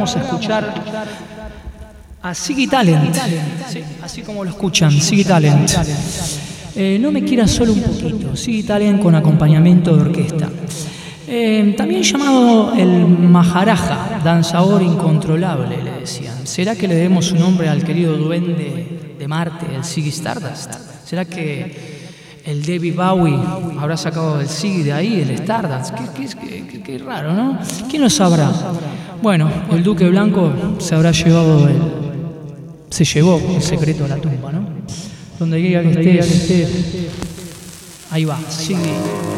vamos 0.00 0.16
a 0.16 0.20
escuchar 0.20 0.74
a 2.22 2.34
Siggy 2.34 2.66
Talent. 2.66 3.14
Sí, 3.68 3.82
así 4.02 4.22
como 4.22 4.42
lo 4.42 4.48
escuchan, 4.48 4.90
Siggy 4.90 5.24
Talent. 5.24 5.70
Eh, 6.74 6.98
no 6.98 7.12
me 7.12 7.22
quieras 7.22 7.50
solo 7.50 7.74
un 7.74 7.82
poquito, 7.82 8.34
Siggy 8.34 8.62
Talent 8.62 9.02
con 9.02 9.14
acompañamiento 9.14 9.94
de 9.94 10.00
orquesta. 10.00 10.48
Eh, 11.28 11.74
también 11.76 12.02
llamado 12.02 12.72
el 12.72 13.06
Maharaja, 13.06 14.22
danzador 14.24 14.80
incontrolable, 14.80 15.82
le 15.82 16.00
decían. 16.00 16.46
¿Será 16.46 16.74
que 16.74 16.88
le 16.88 16.94
debemos 16.94 17.26
su 17.26 17.36
nombre 17.36 17.68
al 17.68 17.84
querido 17.84 18.16
duende 18.16 19.16
de 19.18 19.28
Marte, 19.28 19.66
el 19.76 19.84
Siggy 19.84 20.08
Stardust? 20.08 20.72
¿Será 21.04 21.26
que 21.26 21.76
el 22.46 22.64
David 22.64 22.94
Bowie 22.96 23.38
habrá 23.78 23.98
sacado 23.98 24.40
el 24.40 24.48
Siggy 24.48 24.82
de 24.82 24.94
ahí, 24.94 25.20
el 25.20 25.30
Stardust? 25.32 25.94
Qué 26.86 26.98
raro, 26.98 27.34
¿no? 27.34 27.58
¿Quién 27.90 28.00
lo 28.00 28.08
sabrá? 28.08 28.50
Bueno, 29.22 29.50
el 29.70 29.82
Duque 29.82 30.08
Blanco 30.08 30.52
se 30.78 30.94
habrá 30.94 31.12
llevado 31.12 31.68
el, 31.68 31.76
se 32.88 33.04
llevó 33.04 33.40
el 33.54 33.62
secreto 33.62 34.06
a 34.06 34.08
la 34.08 34.16
tumba, 34.16 34.50
¿no? 34.50 34.66
Donde 35.38 35.60
quiera 35.60 35.82
que 35.82 36.18
estés, 36.18 36.68
ahí 38.10 38.24
va, 38.24 38.38
Siggy. 38.48 39.29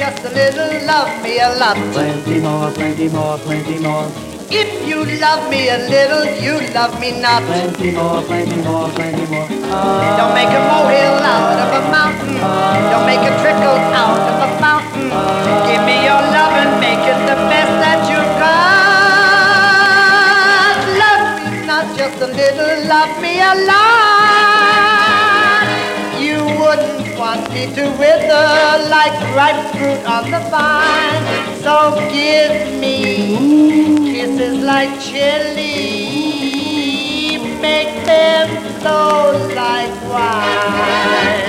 Just 0.00 0.24
a 0.24 0.30
little, 0.32 0.72
love 0.88 1.12
me 1.22 1.38
a 1.40 1.52
lot. 1.60 1.76
Plenty 1.92 2.40
more, 2.40 2.70
plenty 2.72 3.08
more, 3.10 3.36
plenty 3.44 3.78
more. 3.78 4.08
If 4.48 4.88
you 4.88 5.04
love 5.20 5.50
me 5.50 5.68
a 5.68 5.76
little, 5.76 6.24
you 6.40 6.56
love 6.72 6.98
me 6.98 7.20
not. 7.20 7.42
Plenty 7.44 7.90
more, 7.92 8.22
plenty 8.22 8.56
more, 8.64 8.88
plenty 8.96 9.26
more. 9.28 9.46
Don't 10.16 10.32
make 10.32 10.48
a 10.48 10.62
molehill 10.72 11.20
out 11.20 11.52
of 11.64 11.70
a 11.80 11.82
mountain. 11.92 12.40
Don't 12.90 13.04
make 13.04 13.20
a 13.20 13.32
trickle 13.44 13.80
out 13.92 14.24
of 14.30 14.36
a 14.48 14.50
fountain. 14.56 15.12
Give 15.68 15.84
me 15.84 15.96
your 16.08 16.22
love 16.32 16.56
and 16.64 16.80
make 16.80 17.04
it 17.04 17.20
the 17.28 17.36
best 17.52 17.72
that 17.84 18.00
you've 18.08 18.34
got. 18.40 18.80
Love 21.04 21.28
me 21.44 21.60
not 21.68 21.84
just 21.98 22.16
a 22.24 22.28
little, 22.40 22.88
love 22.88 23.12
me 23.20 23.32
a 23.36 23.52
lot. 23.68 24.09
Me 27.60 27.74
to 27.74 27.84
wither 28.00 28.48
like 28.88 29.16
ripe 29.36 29.62
fruit 29.72 30.02
on 30.06 30.30
the 30.30 30.40
vine. 30.52 31.24
So 31.64 31.74
give 32.10 32.54
me 32.80 32.96
kisses 34.12 34.64
like 34.64 34.92
chili. 35.00 35.76
Make 37.60 37.92
them 38.06 38.48
flow 38.80 39.32
like 39.60 39.94
wine. 40.08 41.48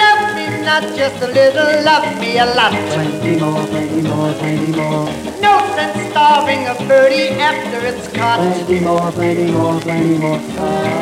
Love 0.00 0.24
me 0.36 0.46
not 0.64 0.84
just 0.96 1.22
a 1.22 1.28
little, 1.38 1.72
love 1.84 2.18
me 2.18 2.38
a 2.38 2.46
lot. 2.46 2.72
Plenty 2.94 3.36
more, 3.38 3.66
plenty 3.66 4.00
more, 4.08 4.32
plenty 4.32 4.72
more. 4.72 5.35
Sense 5.76 6.08
starving 6.10 6.64
a 6.66 6.74
birdie 6.88 7.36
after 7.36 7.84
it's 7.84 8.08
caught. 8.16 8.40
Plenty 8.40 8.80
more, 8.80 9.12
plenty 9.12 9.52
more, 9.52 9.78
plenty 9.78 10.16
more. 10.16 10.38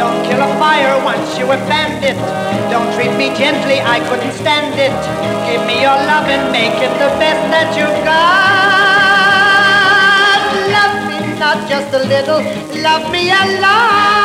Don't 0.02 0.18
kill 0.26 0.42
a 0.42 0.50
fire 0.58 0.98
once 1.04 1.38
you 1.38 1.46
have 1.46 1.62
fanned 1.70 2.02
it. 2.02 2.18
Don't 2.74 2.90
treat 2.98 3.14
me 3.16 3.30
gently, 3.38 3.78
I 3.78 4.00
couldn't 4.08 4.32
stand 4.32 4.74
it. 4.74 4.90
Give 5.46 5.62
me 5.64 5.78
your 5.86 5.94
love 6.10 6.26
and 6.26 6.50
make 6.50 6.74
it 6.74 6.90
the 6.98 7.06
best 7.22 7.42
that 7.54 7.70
you've 7.78 8.02
got. 8.02 8.74
Love 10.74 11.06
me 11.06 11.18
not 11.38 11.68
just 11.70 11.94
a 11.94 12.02
little, 12.10 12.42
love 12.82 13.12
me 13.12 13.30
a 13.30 13.60
lot. 13.62 14.23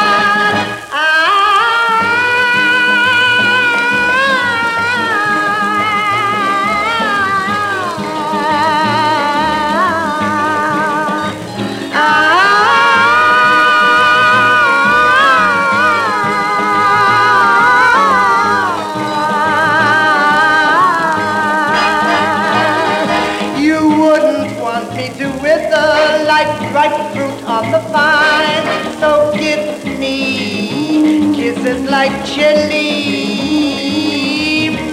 Like 31.86 32.26
chili. 32.26 32.89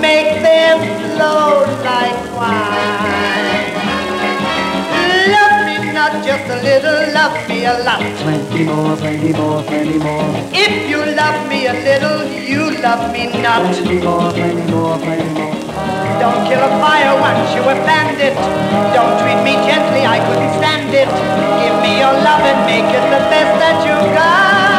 Make 0.01 0.43
them 0.43 0.79
flow 1.17 1.65
like 1.85 2.21
wine. 2.37 3.75
Love 5.35 5.59
me 5.67 5.93
not 5.93 6.13
just 6.25 6.45
a 6.51 6.59
little, 6.63 7.13
love 7.13 7.49
me 7.49 7.65
a 7.65 7.79
lot. 7.83 8.01
Plenty 8.23 8.65
more, 8.65 8.97
plenty 8.97 9.33
more, 9.33 9.63
plenty 9.63 9.99
more. 9.99 10.25
If 10.53 10.89
you 10.89 11.05
love 11.15 11.49
me 11.49 11.67
a 11.67 11.73
little, 11.73 12.25
you 12.31 12.71
love 12.81 13.13
me 13.13 13.27
not. 13.43 13.63
Plenty 13.75 13.99
more, 14.03 14.31
plenty 14.31 14.71
more, 14.71 14.99
plenty 14.99 15.33
more. 15.35 15.55
Don't 16.21 16.47
kill 16.49 16.63
a 16.63 16.71
fire 16.81 17.15
once 17.21 17.55
you 17.55 17.63
fanned 17.87 18.21
it. 18.21 18.37
Don't 18.95 19.19
treat 19.21 19.41
me 19.45 19.55
gently, 19.69 20.07
I 20.07 20.19
couldn't 20.27 20.55
stand 20.61 20.95
it. 20.95 21.09
Give 21.61 21.77
me 21.83 21.99
your 21.99 22.13
love 22.13 22.41
and 22.41 22.61
make 22.67 22.89
it 22.89 23.05
the 23.15 23.23
best 23.31 23.53
that 23.61 23.77
you 23.87 23.97
got. 24.15 24.76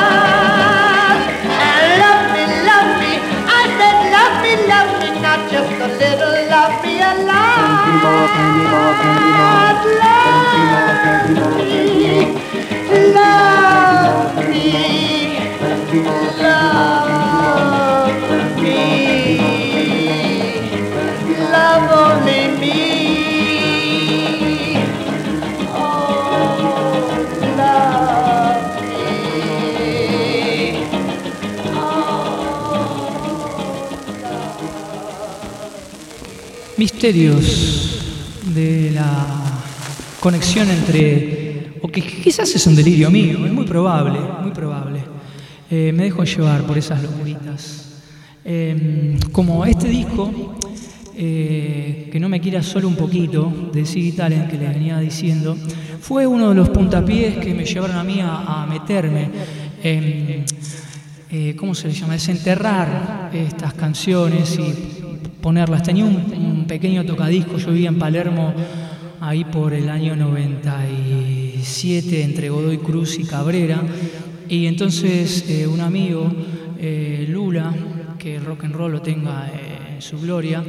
Misterios 36.77 37.86
de 38.57 38.89
la 38.91 39.25
conexión 40.19 40.67
entre, 40.69 41.73
o 41.81 41.87
que 41.87 42.01
quizás 42.01 42.53
es 42.55 42.65
un 42.65 42.75
delirio 42.75 43.11
mío, 43.11 43.45
es 43.45 43.53
muy 43.53 43.65
probable, 43.65 44.19
muy 44.41 44.51
probable. 44.51 45.03
Eh, 45.69 45.91
me 45.93 46.03
dejo 46.05 46.23
llevar 46.23 46.63
por 46.63 46.75
esas 46.77 47.03
locuritas. 47.03 48.01
Eh, 48.43 49.19
como 49.31 49.63
este 49.65 49.89
disco, 49.89 50.55
eh, 51.15 52.09
que 52.11 52.19
no 52.19 52.29
me 52.29 52.39
quiera 52.39 52.63
solo 52.63 52.87
un 52.87 52.95
poquito, 52.95 53.69
de 53.71 53.85
Siggy 53.85 54.13
Talent 54.13 54.49
que 54.49 54.57
les 54.57 54.73
venía 54.73 54.97
diciendo, 54.99 55.55
fue 56.01 56.25
uno 56.25 56.49
de 56.49 56.55
los 56.55 56.69
puntapiés 56.69 57.37
que 57.37 57.53
me 57.53 57.63
llevaron 57.63 57.97
a 57.97 58.03
mí 58.03 58.21
a, 58.21 58.63
a 58.63 58.65
meterme 58.65 59.29
en, 59.83 60.45
eh, 61.29 61.55
¿cómo 61.57 61.75
se 61.75 61.89
le 61.89 61.93
llama? 61.93 62.13
Desenterrar 62.13 63.29
estas 63.33 63.73
canciones 63.73 64.57
y 64.57 64.96
ponerlas. 65.47 65.81
Tenía 65.81 66.03
un, 66.03 66.65
pequeño 66.67 67.05
tocadisco, 67.05 67.55
yo 67.55 67.71
vivía 67.71 67.87
en 67.87 67.97
Palermo 67.97 68.53
ahí 69.21 69.45
por 69.45 69.73
el 69.73 69.89
año 69.89 70.13
97 70.13 72.21
entre 72.21 72.49
Godoy 72.49 72.79
Cruz 72.79 73.17
y 73.17 73.23
Cabrera. 73.23 73.81
Y 74.49 74.65
entonces 74.65 75.45
eh, 75.47 75.65
un 75.65 75.79
amigo, 75.79 76.29
eh, 76.77 77.25
Lula, 77.29 77.73
que 78.19 78.35
el 78.35 78.43
rock 78.43 78.65
and 78.65 78.75
roll 78.75 78.91
lo 78.91 79.01
tenga 79.01 79.47
eh, 79.47 79.95
en 79.95 80.01
su 80.01 80.19
gloria, 80.19 80.61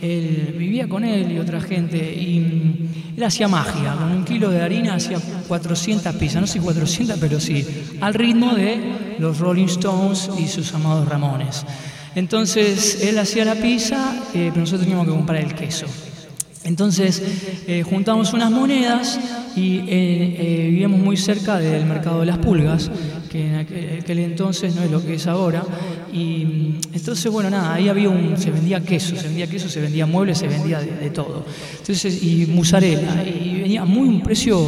él 0.00 0.54
vivía 0.56 0.88
con 0.88 1.02
él 1.02 1.32
y 1.32 1.38
otra 1.40 1.60
gente 1.60 1.98
y 1.98 2.38
mm, 2.38 3.16
él 3.16 3.24
hacía 3.24 3.48
magia, 3.48 3.96
con 3.96 4.12
un 4.12 4.24
kilo 4.24 4.50
de 4.50 4.62
harina 4.62 4.94
hacía 4.94 5.18
400 5.48 6.14
pizzas, 6.14 6.40
no 6.40 6.46
sé 6.46 6.60
400, 6.60 7.18
pero 7.18 7.40
sí, 7.40 7.66
al 8.00 8.14
ritmo 8.14 8.54
de 8.54 8.78
los 9.18 9.40
Rolling 9.40 9.66
Stones 9.66 10.30
y 10.38 10.46
sus 10.46 10.72
amados 10.72 11.08
Ramones. 11.08 11.66
Entonces 12.14 13.02
él 13.02 13.18
hacía 13.18 13.44
la 13.44 13.54
pizza, 13.54 14.14
eh, 14.34 14.48
pero 14.50 14.60
nosotros 14.60 14.82
teníamos 14.82 15.06
que 15.06 15.12
comprar 15.12 15.42
el 15.42 15.54
queso. 15.54 15.86
Entonces 16.64 17.22
eh, 17.66 17.82
juntamos 17.82 18.34
unas 18.34 18.50
monedas 18.50 19.18
y 19.56 19.80
eh, 19.88 20.66
vivíamos 20.70 21.00
muy 21.00 21.16
cerca 21.16 21.58
del 21.58 21.86
mercado 21.86 22.20
de 22.20 22.26
las 22.26 22.38
pulgas, 22.38 22.90
que 23.30 23.46
en 23.46 23.54
aquel, 23.56 24.18
entonces 24.18 24.74
no 24.74 24.82
es 24.82 24.90
lo 24.90 25.04
que 25.04 25.14
es 25.14 25.26
ahora. 25.26 25.64
Y 26.12 26.44
mm, 26.44 26.80
entonces, 26.92 27.32
bueno, 27.32 27.48
nada, 27.48 27.74
ahí 27.74 27.88
había 27.88 28.10
un, 28.10 28.36
se 28.36 28.50
vendía 28.50 28.80
queso, 28.80 29.16
se 29.16 29.28
vendía 29.28 29.46
queso, 29.46 29.68
se 29.68 29.80
vendía 29.80 30.04
muebles, 30.04 30.38
se 30.38 30.48
vendía 30.48 30.80
de, 30.80 31.10
todo. 31.10 31.46
Entonces, 31.78 32.22
y 32.22 32.46
mozzarella, 32.46 33.24
y 33.24 33.62
venía 33.62 33.84
muy 33.86 34.08
un 34.08 34.20
precio, 34.20 34.60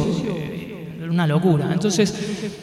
una 1.13 1.27
locura. 1.27 1.69
Entonces, 1.71 2.13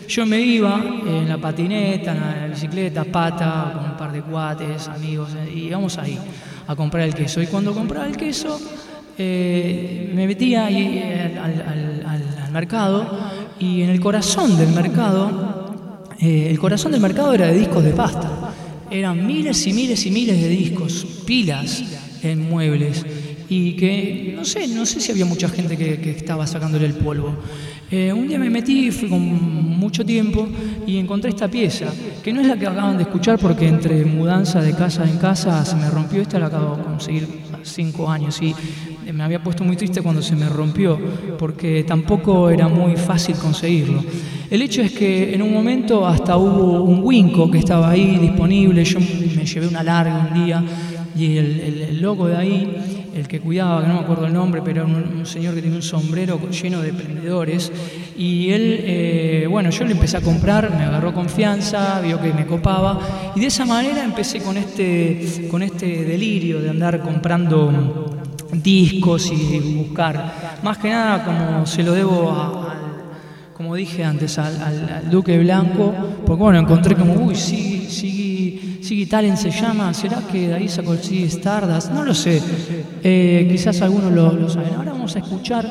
yo 0.08 0.26
me 0.26 0.40
iba 0.40 0.82
en 1.06 1.28
la 1.28 1.38
patineta, 1.38 2.12
en 2.12 2.20
la 2.20 2.46
bicicleta, 2.48 3.04
pata, 3.04 3.72
con 3.74 3.90
un 3.92 3.96
par 3.96 4.12
de 4.12 4.22
cuates, 4.22 4.88
amigos, 4.88 5.30
eh, 5.36 5.52
y 5.54 5.58
íbamos 5.68 5.96
ahí 5.98 6.18
a 6.66 6.76
comprar 6.76 7.04
el 7.04 7.14
queso. 7.14 7.40
Y 7.42 7.46
cuando 7.46 7.72
compraba 7.72 8.06
el 8.06 8.16
queso, 8.16 8.60
eh, 9.18 10.10
me 10.14 10.26
metía 10.26 10.66
ahí, 10.66 11.00
eh, 11.02 11.38
al, 11.40 11.52
al- 11.62 12.06
al- 12.06 12.50
mercado 12.50 13.06
y 13.60 13.82
en 13.82 13.90
el 13.90 14.00
corazón 14.00 14.56
del 14.58 14.70
mercado, 14.70 15.70
eh, 16.18 16.48
el 16.50 16.58
corazón 16.58 16.90
del 16.90 17.00
mercado 17.00 17.32
era 17.32 17.46
de 17.46 17.56
discos 17.56 17.84
de 17.84 17.92
pasta. 17.92 18.28
Eran 18.90 19.24
miles 19.24 19.64
y 19.68 19.72
miles 19.72 20.04
y 20.04 20.10
miles 20.10 20.42
de 20.42 20.48
discos, 20.48 21.06
pilas 21.24 21.80
en 22.24 22.50
muebles. 22.50 23.06
Y 23.48 23.74
que 23.74 24.32
no 24.36 24.44
sé, 24.44 24.66
no 24.66 24.84
sé 24.84 25.00
si 25.00 25.12
había 25.12 25.26
mucha 25.26 25.48
gente 25.48 25.76
que, 25.76 26.00
que 26.00 26.10
estaba 26.10 26.44
sacándole 26.48 26.86
el 26.86 26.94
polvo. 26.94 27.36
Eh, 27.92 28.12
un 28.12 28.28
día 28.28 28.38
me 28.38 28.48
metí, 28.50 28.90
fui 28.92 29.08
con 29.08 29.20
mucho 29.20 30.04
tiempo 30.04 30.46
y 30.86 30.96
encontré 30.98 31.30
esta 31.30 31.48
pieza, 31.48 31.86
que 32.22 32.32
no 32.32 32.40
es 32.40 32.46
la 32.46 32.56
que 32.56 32.66
acaban 32.68 32.96
de 32.96 33.02
escuchar 33.02 33.38
porque 33.38 33.66
entre 33.66 34.04
mudanza 34.04 34.62
de 34.62 34.74
casa 34.74 35.08
en 35.10 35.18
casa 35.18 35.64
se 35.64 35.74
me 35.74 35.90
rompió. 35.90 36.22
Esta 36.22 36.38
la 36.38 36.46
acabo 36.46 36.76
de 36.76 36.82
conseguir 36.84 37.26
cinco 37.64 38.08
años 38.08 38.40
y 38.40 38.54
eh, 39.06 39.12
me 39.12 39.24
había 39.24 39.42
puesto 39.42 39.64
muy 39.64 39.76
triste 39.76 40.02
cuando 40.02 40.22
se 40.22 40.36
me 40.36 40.48
rompió 40.48 40.98
porque 41.36 41.82
tampoco 41.84 42.48
era 42.48 42.68
muy 42.68 42.94
fácil 42.96 43.34
conseguirlo. 43.36 44.04
El 44.48 44.62
hecho 44.62 44.82
es 44.82 44.92
que 44.92 45.34
en 45.34 45.42
un 45.42 45.52
momento 45.52 46.06
hasta 46.06 46.36
hubo 46.36 46.82
un 46.84 47.02
Winco 47.02 47.50
que 47.50 47.58
estaba 47.58 47.90
ahí 47.90 48.18
disponible, 48.18 48.84
yo 48.84 49.00
me 49.00 49.44
llevé 49.44 49.66
una 49.66 49.82
larga 49.82 50.28
un 50.32 50.44
día 50.44 50.64
y 51.16 51.36
el, 51.36 51.60
el- 51.60 51.82
el 51.82 52.00
loco 52.00 52.28
de 52.28 52.36
ahí, 52.36 52.68
el 53.14 53.28
que 53.28 53.40
cuidaba, 53.40 53.82
que 53.82 53.88
no 53.88 53.94
me 53.94 54.00
acuerdo 54.00 54.26
el 54.26 54.32
nombre, 54.32 54.62
pero 54.64 54.84
era 54.84 54.92
un, 54.92 55.26
señor 55.26 55.54
que 55.54 55.62
tenía 55.62 55.76
un 55.76 55.82
sombrero 55.82 56.38
lleno 56.50 56.80
de 56.80 56.92
prendedores 56.92 57.72
y 58.16 58.50
él, 58.50 58.80
eh, 58.84 59.46
bueno, 59.50 59.70
yo 59.70 59.84
le 59.84 59.92
empecé 59.92 60.16
a 60.16 60.20
comprar, 60.20 60.70
me 60.70 60.84
agarró 60.84 61.12
confianza, 61.12 62.00
vio 62.00 62.20
que 62.20 62.32
me 62.32 62.46
copaba 62.46 63.32
y 63.34 63.40
de 63.40 63.46
esa 63.46 63.64
manera 63.64 64.04
empecé 64.04 64.40
con 64.40 64.56
este, 64.56 65.48
con 65.50 65.62
este 65.62 66.04
delirio 66.04 66.60
de 66.60 66.70
andar 66.70 67.00
comprando 67.02 68.18
discos 68.52 69.30
y 69.32 69.58
buscar. 69.76 70.58
Más 70.62 70.78
que 70.78 70.90
nada, 70.90 71.24
como 71.24 71.66
se 71.66 71.82
lo 71.82 71.92
debo 71.92 72.30
a- 72.30 72.69
como 73.60 73.74
dije 73.74 74.02
antes, 74.02 74.38
al, 74.38 74.56
al- 74.62 74.88
al 74.88 75.10
Duque 75.10 75.38
Blanco, 75.38 75.92
porque 76.24 76.42
bueno, 76.42 76.58
encontré 76.60 76.94
como, 76.96 77.12
uy, 77.12 77.34
Siggy, 77.34 77.86
Siggy, 77.90 78.78
Siggy 78.80 79.04
Talent 79.04 79.36
se 79.36 79.50
llama, 79.50 79.92
¿será 79.92 80.22
que 80.32 80.48
de 80.48 80.54
ahí 80.54 80.66
sacó 80.66 80.94
el 80.94 81.00
Siggy 81.00 81.24
Stardust? 81.24 81.90
No 81.92 82.02
lo 82.02 82.14
sé, 82.14 82.40
Eh, 83.04 83.46
quizás 83.52 83.82
algunos 83.82 84.12
lo, 84.12 84.32
lo 84.32 84.48
saben. 84.48 84.72
Ahora 84.76 84.92
vamos 84.92 85.14
a 85.14 85.18
escuchar 85.18 85.66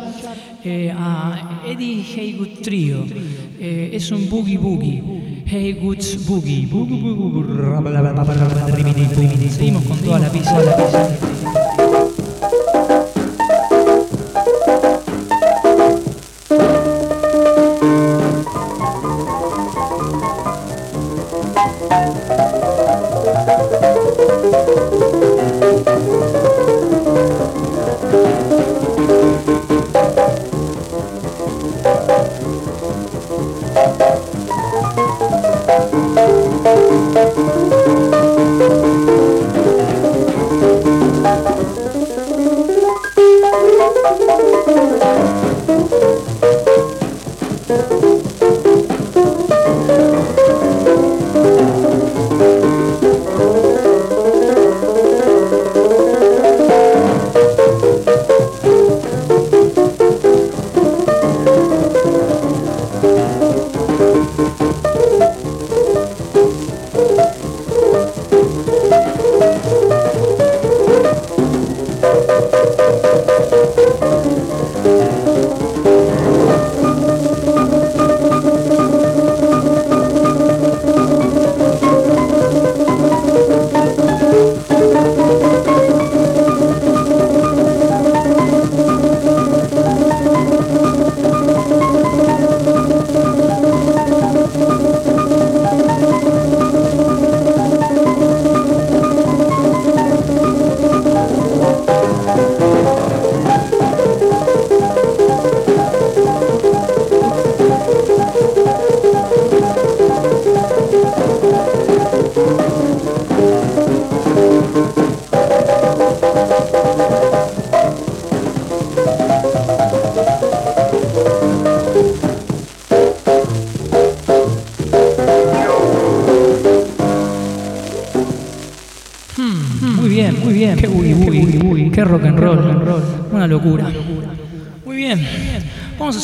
eh, 0.63 0.93
a 0.95 1.63
Eddie 1.65 2.05
Haygood 2.15 2.59
Trio, 2.61 3.05
Eh, 3.59 3.89
es 3.93 4.11
un 4.11 4.29
boogie 4.29 4.59
boogie, 4.59 5.01
boogie, 5.01 6.67
boogie. 6.67 6.67
Seguimos 9.49 9.83
con 9.85 9.97
toda 9.97 10.19
la 10.19 10.29
pizza, 10.29 10.59
la 10.63 10.75
pizza. 10.77 11.68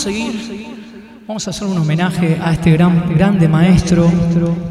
Seguir. 0.05 0.33
Vamos 1.27 1.47
a 1.47 1.49
hacer 1.49 1.67
un 1.67 1.79
homenaje 1.79 2.37
a 2.39 2.53
este 2.53 2.71
gran, 2.73 3.15
grande 3.15 3.47
maestro 3.47 4.07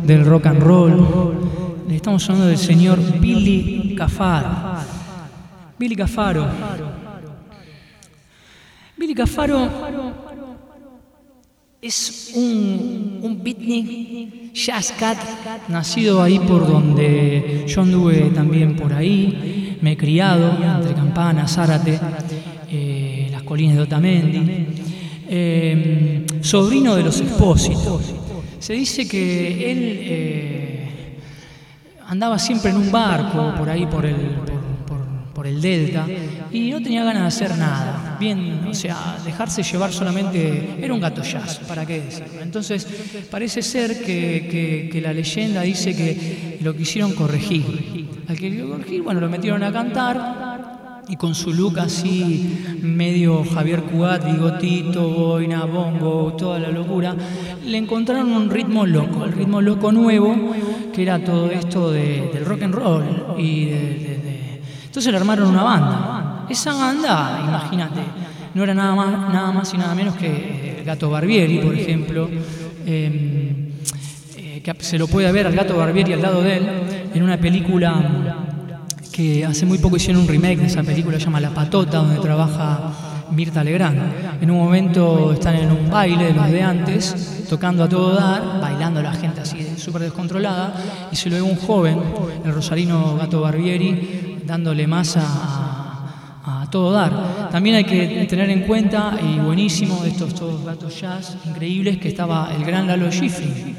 del 0.05 0.25
rock 0.25 0.47
and 0.47 0.63
roll. 0.63 1.85
Le 1.89 1.97
estamos 1.97 2.23
hablando 2.29 2.47
del 2.47 2.59
señor 2.59 3.01
Billy 3.19 3.97
Cafaro. 3.97 4.49
Billy 5.77 5.97
Cafaro. 5.97 6.47
Billy 8.97 9.13
Cafaro 9.13 9.69
es 11.83 12.33
un, 12.37 13.19
un 13.21 13.43
beatnik, 13.43 14.53
jazz 14.55 14.93
cat, 14.93 15.19
nacido 15.69 16.23
ahí 16.23 16.39
por 16.39 16.65
donde 16.65 17.65
yo 17.67 17.83
anduve 17.83 18.31
también 18.31 18.77
por 18.77 18.93
ahí, 18.93 19.79
me 19.83 19.93
he 19.93 19.97
criado 19.97 20.57
entre 20.63 20.95
Campana, 20.95 21.49
Zárate, 21.49 21.99
eh, 22.71 23.29
las 23.33 23.43
colinas 23.43 23.77
de 23.77 23.83
Otamendi, 23.83 24.74
eh, 25.29 26.25
sobrino 26.41 26.95
de 26.97 27.03
los 27.03 27.21
expósitos. 27.21 28.15
Se 28.59 28.73
dice 28.73 29.07
que 29.07 29.71
él 29.71 29.79
eh, 30.03 30.89
andaba 32.09 32.39
siempre 32.39 32.71
en 32.71 32.77
un 32.79 32.91
barco 32.91 33.55
por 33.59 33.69
ahí 33.69 33.87
por 33.87 34.07
el, 34.07 34.17
por, 35.35 35.47
el 35.47 35.61
delta 35.61 36.07
y 36.51 36.71
no 36.71 36.81
tenía 36.81 37.05
ganas 37.05 37.23
de 37.23 37.29
hacer 37.29 37.59
nada. 37.59 38.17
Bien, 38.19 38.65
o 38.67 38.73
sea, 38.73 39.19
dejarse 39.25 39.63
llevar 39.63 39.93
solamente 39.93 40.77
era 40.81 40.95
un 40.95 41.01
gato 41.01 41.23
jazz, 41.23 41.59
¿para 41.69 41.85
qué 41.85 42.01
decirlo? 42.01 42.41
Entonces, 42.41 42.87
parece 43.31 43.61
ser 43.61 44.03
que, 44.03 44.89
que- 44.91 45.01
la 45.03 45.13
leyenda 45.13 45.61
dice 45.63 45.95
que 45.95 46.59
lo 46.63 46.75
quisieron 46.75 47.13
corregir. 47.13 48.09
Al 48.29 48.39
que 48.39 48.59
corregir, 48.65 49.03
bueno, 49.03 49.21
lo 49.21 49.29
metieron 49.29 49.63
a 49.63 49.71
cantar 49.71 50.74
y 51.09 51.17
con 51.17 51.35
su 51.35 51.53
look 51.53 51.79
así 51.81 52.79
medio 52.83 53.45
Javier 53.45 53.83
Cugat, 53.83 54.25
bigotito, 54.25 55.09
boina, 55.09 55.65
bongo, 55.65 56.33
toda 56.39 56.59
la 56.59 56.71
locura, 56.71 57.15
le 57.65 57.79
encontraron 57.79 58.31
un 58.33 58.51
ritmo 58.51 58.87
loco, 58.87 59.25
el 59.25 59.33
ritmo 59.33 59.61
loco 59.61 59.93
nuevo, 59.93 60.53
que 60.95 61.03
era 61.03 61.19
todo 61.23 61.51
esto 61.51 61.91
de- 61.91 62.31
del 62.33 62.45
rock 62.45 62.63
and 62.63 62.75
roll. 62.75 63.05
Y 63.39 63.69
Entonces 64.87 65.11
le 65.13 65.19
armaron 65.19 65.49
una 65.49 65.63
banda. 65.65 66.47
Esa 66.49 66.73
banda, 66.73 67.43
imagínate, 67.49 68.01
no 68.55 68.63
era 68.63 68.75
nada 68.75 68.95
más, 68.95 69.33
nada 69.33 69.51
más 69.53 69.75
y 69.75 69.77
nada 69.77 69.93
menos 69.95 70.15
que 70.15 70.27
eh, 70.29 70.83
Gato 70.87 71.11
Barbieri, 71.11 71.59
por 71.59 71.75
ejemplo. 71.75 72.29
eh, 72.87 73.71
eh, 74.37 74.61
que 74.63 74.75
se 74.81 74.99
lo 74.99 75.09
puede 75.09 75.33
ver 75.33 75.47
al 75.49 75.55
Gato 75.55 75.77
Barbieri 75.77 76.13
al 76.13 76.23
lado 76.23 76.43
de 76.43 76.57
él 76.59 76.67
en 77.15 77.23
una 77.23 77.39
película 77.39 78.44
que 79.15 79.45
hace 79.45 79.65
muy 79.65 79.79
poco 79.79 79.95
hicieron 79.95 80.23
un 80.23 80.29
remake 80.29 80.59
de 80.59 80.67
esa 80.67 80.83
película, 80.83 81.21
se 81.21 81.27
llama 81.27 81.39
La 81.39 81.51
Patota, 81.51 81.99
donde 81.99 82.19
trabaja 82.19 82.91
Mirta 83.31 83.63
Legrand. 83.63 84.43
En 84.43 84.51
un 84.51 84.59
momento 84.59 85.33
están 85.33 85.55
en 85.55 85.71
un 85.71 85.89
baile 85.89 86.25
de 86.25 86.33
los 86.33 86.51
de 86.51 86.61
antes, 86.61 87.45
tocando 87.49 87.85
a 87.85 87.89
todo 87.89 88.17
dar, 88.17 88.61
bailando 88.61 89.01
la 89.01 89.13
gente 89.13 89.43
así 89.43 89.75
súper 89.77 90.03
descontrolada, 90.03 90.75
y 91.13 91.15
se 91.15 91.31
lo 91.31 91.37
ve 91.37 91.43
un 91.43 91.55
joven, 91.55 92.01
el 92.45 92.53
rosarino 92.53 93.17
Gato 93.17 93.41
Barbieri, 93.41 94.43
dándole 94.45 94.85
masa 94.89 95.23
a, 95.25 96.63
a 96.63 96.69
todo 96.69 96.91
dar. 96.91 97.51
También 97.53 97.77
hay 97.77 97.85
que 97.85 98.27
tener 98.29 98.51
en 98.51 98.63
cuenta, 98.63 99.17
y 99.23 99.39
buenísimo, 99.39 100.03
de 100.03 100.11
estos 100.11 100.35
todos 100.35 100.65
gatos 100.65 101.01
jazz 101.01 101.37
increíbles, 101.47 101.99
que 101.99 102.09
estaba 102.09 102.51
el 102.53 102.65
gran 102.65 102.89
Lalo 102.89 103.09
Schifrin, 103.13 103.77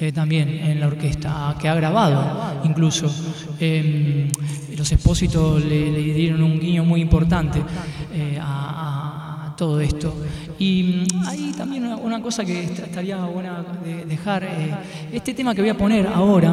eh, 0.00 0.12
también 0.12 0.48
en 0.48 0.80
la 0.80 0.86
orquesta, 0.86 1.56
que 1.60 1.68
ha 1.68 1.74
grabado 1.74 2.60
incluso. 2.64 3.06
Eh, 3.60 4.30
los 4.76 4.90
expósitos 4.90 5.64
le, 5.64 5.90
dieron 6.12 6.42
un 6.42 6.58
guiño 6.58 6.84
muy 6.84 7.00
importante 7.00 7.62
eh, 8.12 8.38
a, 8.40 9.54
todo 9.56 9.80
esto. 9.80 10.12
Y 10.58 11.06
mm, 11.14 11.26
hay 11.28 11.52
también 11.56 11.84
una, 11.86 11.96
una 11.96 12.20
cosa 12.20 12.44
que 12.44 12.64
est- 12.64 12.78
estaría 12.80 13.16
buena 13.24 13.64
de 13.84 14.04
dejar. 14.04 14.42
eh, 14.44 14.74
este 15.12 15.32
tema 15.32 15.54
que 15.54 15.60
voy 15.60 15.70
a 15.70 15.76
poner 15.78 16.08
ahora 16.08 16.52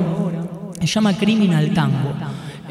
se 0.80 0.86
llama 0.88 1.14
Criminal 1.18 1.74
Tango. 1.74 2.14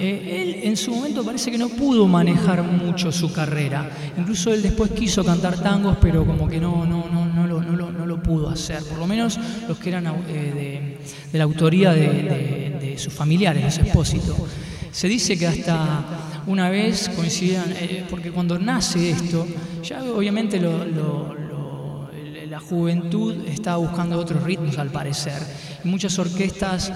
Eh, 0.01 0.41
él 0.43 0.61
en 0.65 0.77
su 0.77 0.93
momento 0.95 1.23
parece 1.25 1.51
que 1.51 1.59
no 1.59 1.69
pudo 1.69 2.07
manejar 2.09 2.63
mucho 2.63 3.13
su 3.13 3.33
carrera. 3.33 3.91
Incluso 4.17 4.53
él 4.53 4.63
después 4.63 4.91
quiso 4.93 5.23
cantar 5.25 5.59
tangos, 5.63 5.99
pero 6.01 6.25
como 6.25 6.49
que 6.49 6.59
no, 6.59 6.87
no, 6.87 7.07
no, 7.13 7.27
no, 7.27 7.47
lo, 7.47 7.61
no, 7.61 7.77
lo, 7.77 7.93
no 7.93 8.07
lo 8.07 8.23
pudo 8.23 8.49
hacer. 8.49 8.83
Por 8.85 8.99
lo 8.99 9.07
menos 9.07 9.39
los 9.69 9.79
que 9.79 9.91
eran 9.91 10.07
eh, 10.07 10.13
de, 10.29 10.99
de 11.33 11.39
la 11.39 11.45
autoría 11.45 11.93
de, 11.93 12.01
de- 12.09 12.77
de 12.81 12.99
sus 12.99 13.13
familiares, 13.13 13.63
los 13.63 13.79
expósitos. 13.79 14.37
Se 14.91 15.07
dice 15.07 15.39
que 15.39 15.47
hasta 15.47 16.03
una 16.47 16.71
vez 16.71 17.11
coincidían, 17.11 17.67
eh, 17.79 18.05
porque 18.09 18.31
cuando 18.33 18.59
nace 18.59 19.11
esto, 19.11 19.47
ya 19.85 20.03
obviamente 20.03 20.59
la 22.49 22.59
juventud 22.61 23.35
estaba 23.47 23.77
buscando 23.77 24.19
otros 24.19 24.43
ritmos 24.43 24.79
al 24.79 24.89
parecer. 24.91 25.41
Muchas 25.85 26.19
orquestas 26.19 26.91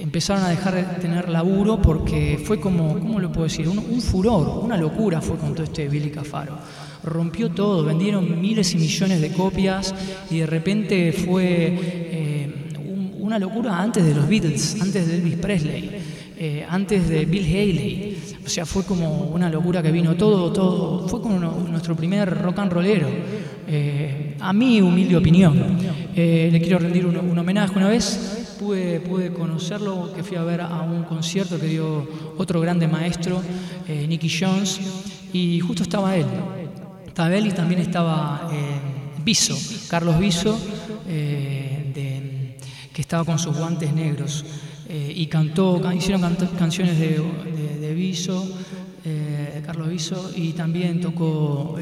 empezaron 0.00 0.44
a 0.44 0.48
dejar 0.48 0.74
de 0.74 0.82
tener 1.00 1.28
laburo 1.28 1.80
porque 1.80 2.40
fue 2.44 2.58
como, 2.60 2.98
¿cómo 2.98 3.20
lo 3.20 3.30
puedo 3.30 3.44
decir? 3.44 3.68
Un, 3.68 4.00
furor, 4.00 4.60
una 4.64 4.76
locura 4.76 5.20
fue 5.20 5.36
con 5.36 5.54
todo 5.54 5.64
este 5.64 5.88
Billy 5.88 6.10
Cafaro. 6.10 6.56
Rompió 7.04 7.50
todo, 7.50 7.84
vendieron 7.84 8.40
miles 8.40 8.74
y 8.74 8.78
millones 8.78 9.20
de 9.20 9.30
copias 9.32 9.94
y 10.30 10.38
de 10.38 10.46
repente 10.46 11.12
fue 11.12 11.78
eh, 11.82 12.50
un- 12.78 13.14
una 13.20 13.38
locura 13.38 13.78
antes 13.80 14.04
de 14.04 14.14
los 14.14 14.28
Beatles, 14.28 14.76
antes 14.80 15.06
de 15.06 15.14
Elvis 15.16 15.36
Presley, 15.36 15.90
eh, 16.38 16.66
antes 16.68 17.08
de 17.08 17.24
Bill 17.24 17.44
Haley. 17.46 18.16
O 18.44 18.48
sea, 18.48 18.66
fue 18.66 18.84
como 18.84 19.24
una 19.32 19.48
locura 19.48 19.82
que 19.82 19.92
vino 19.92 20.14
todo, 20.16 20.52
todo. 20.52 21.06
Fue 21.08 21.20
como 21.22 21.38
nuestro 21.38 21.94
primer 21.94 22.28
rock 22.42 22.58
and 22.58 22.72
rollero. 22.72 23.06
Eh, 23.68 24.34
a 24.40 24.52
mi 24.52 24.80
humilde 24.80 25.16
opinión. 25.16 25.78
Le 26.16 26.60
quiero 26.60 26.78
rendir 26.80 27.06
un, 27.06 27.16
un 27.16 27.38
homenaje. 27.38 27.76
Una 27.76 27.88
vez 27.88 28.39
pude, 28.60 29.00
conocerlo, 29.32 30.12
que 30.14 30.22
fui 30.22 30.36
a 30.36 30.42
ver 30.44 30.60
a 30.60 30.82
un 30.82 31.04
concierto 31.04 31.58
que 31.58 31.66
dio 31.66 32.06
otro 32.36 32.60
grande 32.60 32.86
maestro, 32.86 33.40
eh, 33.88 34.06
Nicky 34.06 34.28
Jones, 34.28 34.78
y 35.32 35.58
justo 35.60 35.82
estaba 35.82 36.14
él. 36.14 36.26
Estaba 37.06 37.34
él 37.34 37.46
y 37.46 37.52
también 37.52 37.80
estaba 37.80 38.50
eh, 38.52 38.56
Viso, 39.24 39.56
Carlos 39.88 40.18
Viso, 40.18 40.58
eh, 41.08 42.54
que 42.92 43.00
estaba 43.00 43.24
con 43.24 43.38
sus 43.38 43.56
guantes 43.56 43.92
negros. 43.94 44.44
y 44.90 45.26
cantó, 45.26 45.80
can- 45.80 45.96
hicieron 45.96 46.36
canciones 46.58 46.98
de, 46.98 47.22
de, 47.80 47.94
de 49.04 49.62
Carlos 49.64 49.88
Viso, 49.88 50.30
y 50.36 50.52
también 50.52 51.00
tocó. 51.00 51.76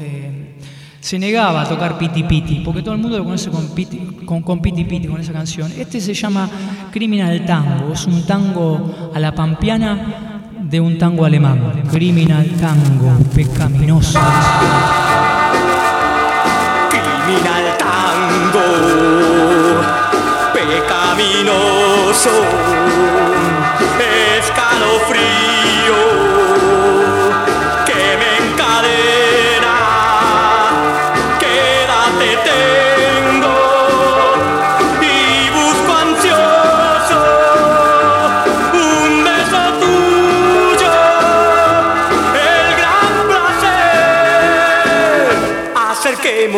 Se 0.99 1.17
negaba 1.17 1.61
a 1.61 1.65
tocar 1.65 1.97
Piti 1.97 2.23
Piti, 2.23 2.61
porque 2.63 2.81
todo 2.81 2.93
el 2.93 3.01
mundo 3.01 3.17
lo 3.17 3.23
conoce 3.23 3.49
con 3.49 3.69
Piti, 3.69 3.99
con, 4.25 4.61
Piti 4.61 5.07
con 5.07 5.21
esa 5.21 5.33
canción. 5.33 5.71
Este 5.77 6.01
se 6.01 6.13
llama 6.13 6.49
Criminal 6.91 7.45
Tango, 7.45 7.93
es 7.93 8.05
un 8.05 8.25
tango 8.25 9.11
a 9.13 9.19
la 9.19 9.33
pampeana 9.33 10.41
de 10.61 10.79
un 10.79 10.97
tango 10.97 11.25
alemán. 11.25 11.83
Criminal 11.91 12.47
Tango, 12.59 13.17
pecaminoso. 13.33 14.19
Criminal 16.89 17.77
tango, 17.77 18.61
pecaminoso, 20.53 22.29
escalofrío 24.39 25.48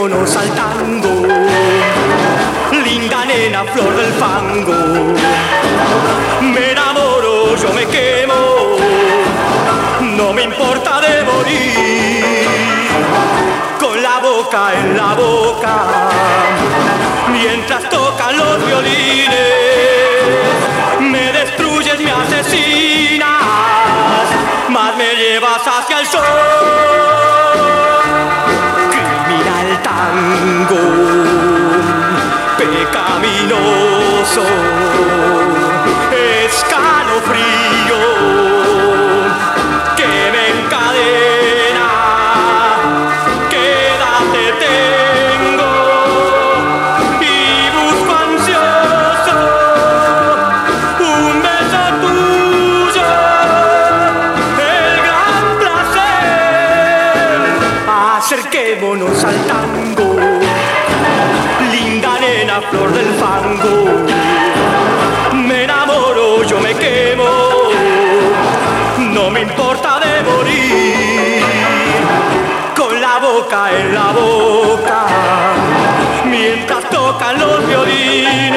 acerquémonos 0.01 0.35
al 0.35 0.49
tango, 0.55 1.27
linda 2.83 3.25
nena, 3.25 3.63
flor 3.65 3.95
del 3.95 4.13
fango. 4.13 4.73
Me 6.41 6.71
enamoro, 6.71 7.55
yo 7.55 7.73
me 7.73 7.85
quemo, 7.85 8.77
no 10.17 10.33
me 10.33 10.43
importa 10.43 11.01
de 11.01 11.23
morir. 11.23 12.47
Con 13.79 14.01
la 14.01 14.19
boca 14.19 14.73
en 14.73 14.97
la 14.97 15.13
boca, 15.13 15.83
mientras 17.31 17.89
tocan 17.89 18.37
los 18.37 18.65
violines, 18.65 19.29
me 20.99 21.31
destruyes, 21.31 21.99
me 21.99 22.11
asesinas, 22.11 23.27
más 24.69 24.95
me 24.95 25.15
llevas 25.15 25.61
hacia 25.65 25.99
el 25.99 26.07
sol 26.07 27.10
tango, 30.51 30.83
pecaminoso, 32.57 34.43
escalofrío 36.45 38.01
que 39.95 40.13
me 40.33 40.43
encadena, 40.59 41.89
quédate 43.49 44.45
tengo 44.65 45.71
y 47.21 47.23
busco 47.77 48.11
ansioso 48.27 49.35
un 50.99 51.33
beso 51.41 51.81
tuyo, 52.01 53.07
el 54.59 54.91
gran 55.07 55.43
placer. 55.59 57.39
Acerquémonos 58.17 59.19
al 59.23 59.37
flor 62.71 62.91
del 62.93 63.13
fango. 63.21 64.05
Me 65.47 65.63
enamoro, 65.65 66.43
yo 66.43 66.59
me 66.59 66.73
quemo, 66.73 67.29
no 69.15 69.29
me 69.29 69.41
importa 69.41 69.99
de 69.99 70.23
morir. 70.29 71.43
Con 72.75 72.99
la 72.99 73.19
boca 73.19 73.71
en 73.77 73.93
la 73.93 74.11
boca, 74.11 75.05
mientras 76.25 76.89
tocan 76.89 77.39
los 77.39 77.67
violines, 77.67 78.55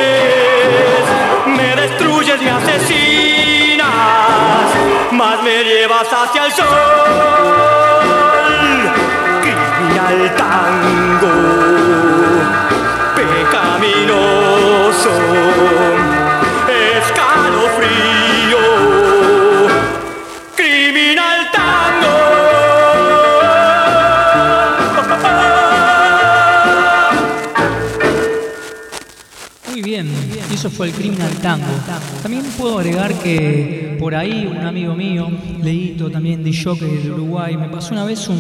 me 1.47 1.77
destruyes, 1.83 2.41
me 2.41 2.51
asesinas, 2.51 3.87
más 5.13 5.43
me 5.43 5.65
llevas 5.65 6.09
hacia 6.13 6.47
el 6.47 6.53
sol 6.53 6.65
criminal 9.43 10.35
tango, 10.37 10.94
Muy 15.05 15.13
corazón. 15.13 16.05
eso 30.65 30.71
fue 30.71 30.87
el 30.87 30.93
Criminal 30.95 31.31
Tango. 31.43 31.67
También 32.23 32.45
puedo 32.57 32.79
agregar 32.79 33.13
que 33.15 33.97
por 33.99 34.15
ahí 34.15 34.47
un 34.47 34.59
amigo 34.59 34.95
mío, 34.95 35.29
Leito, 35.63 36.11
también 36.11 36.43
de 36.43 36.57
Jockey 36.57 36.89
del 36.89 37.13
Uruguay, 37.13 37.57
me 37.57 37.69
pasó 37.69 37.93
una 37.93 38.05
vez 38.05 38.29
un, 38.29 38.39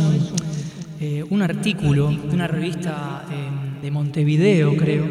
eh, 1.00 1.24
un 1.28 1.42
artículo 1.42 2.08
de 2.10 2.34
una 2.34 2.46
revista 2.46 3.26
eh, 3.30 3.82
de 3.82 3.90
Montevideo, 3.90 4.76
creo, 4.76 5.04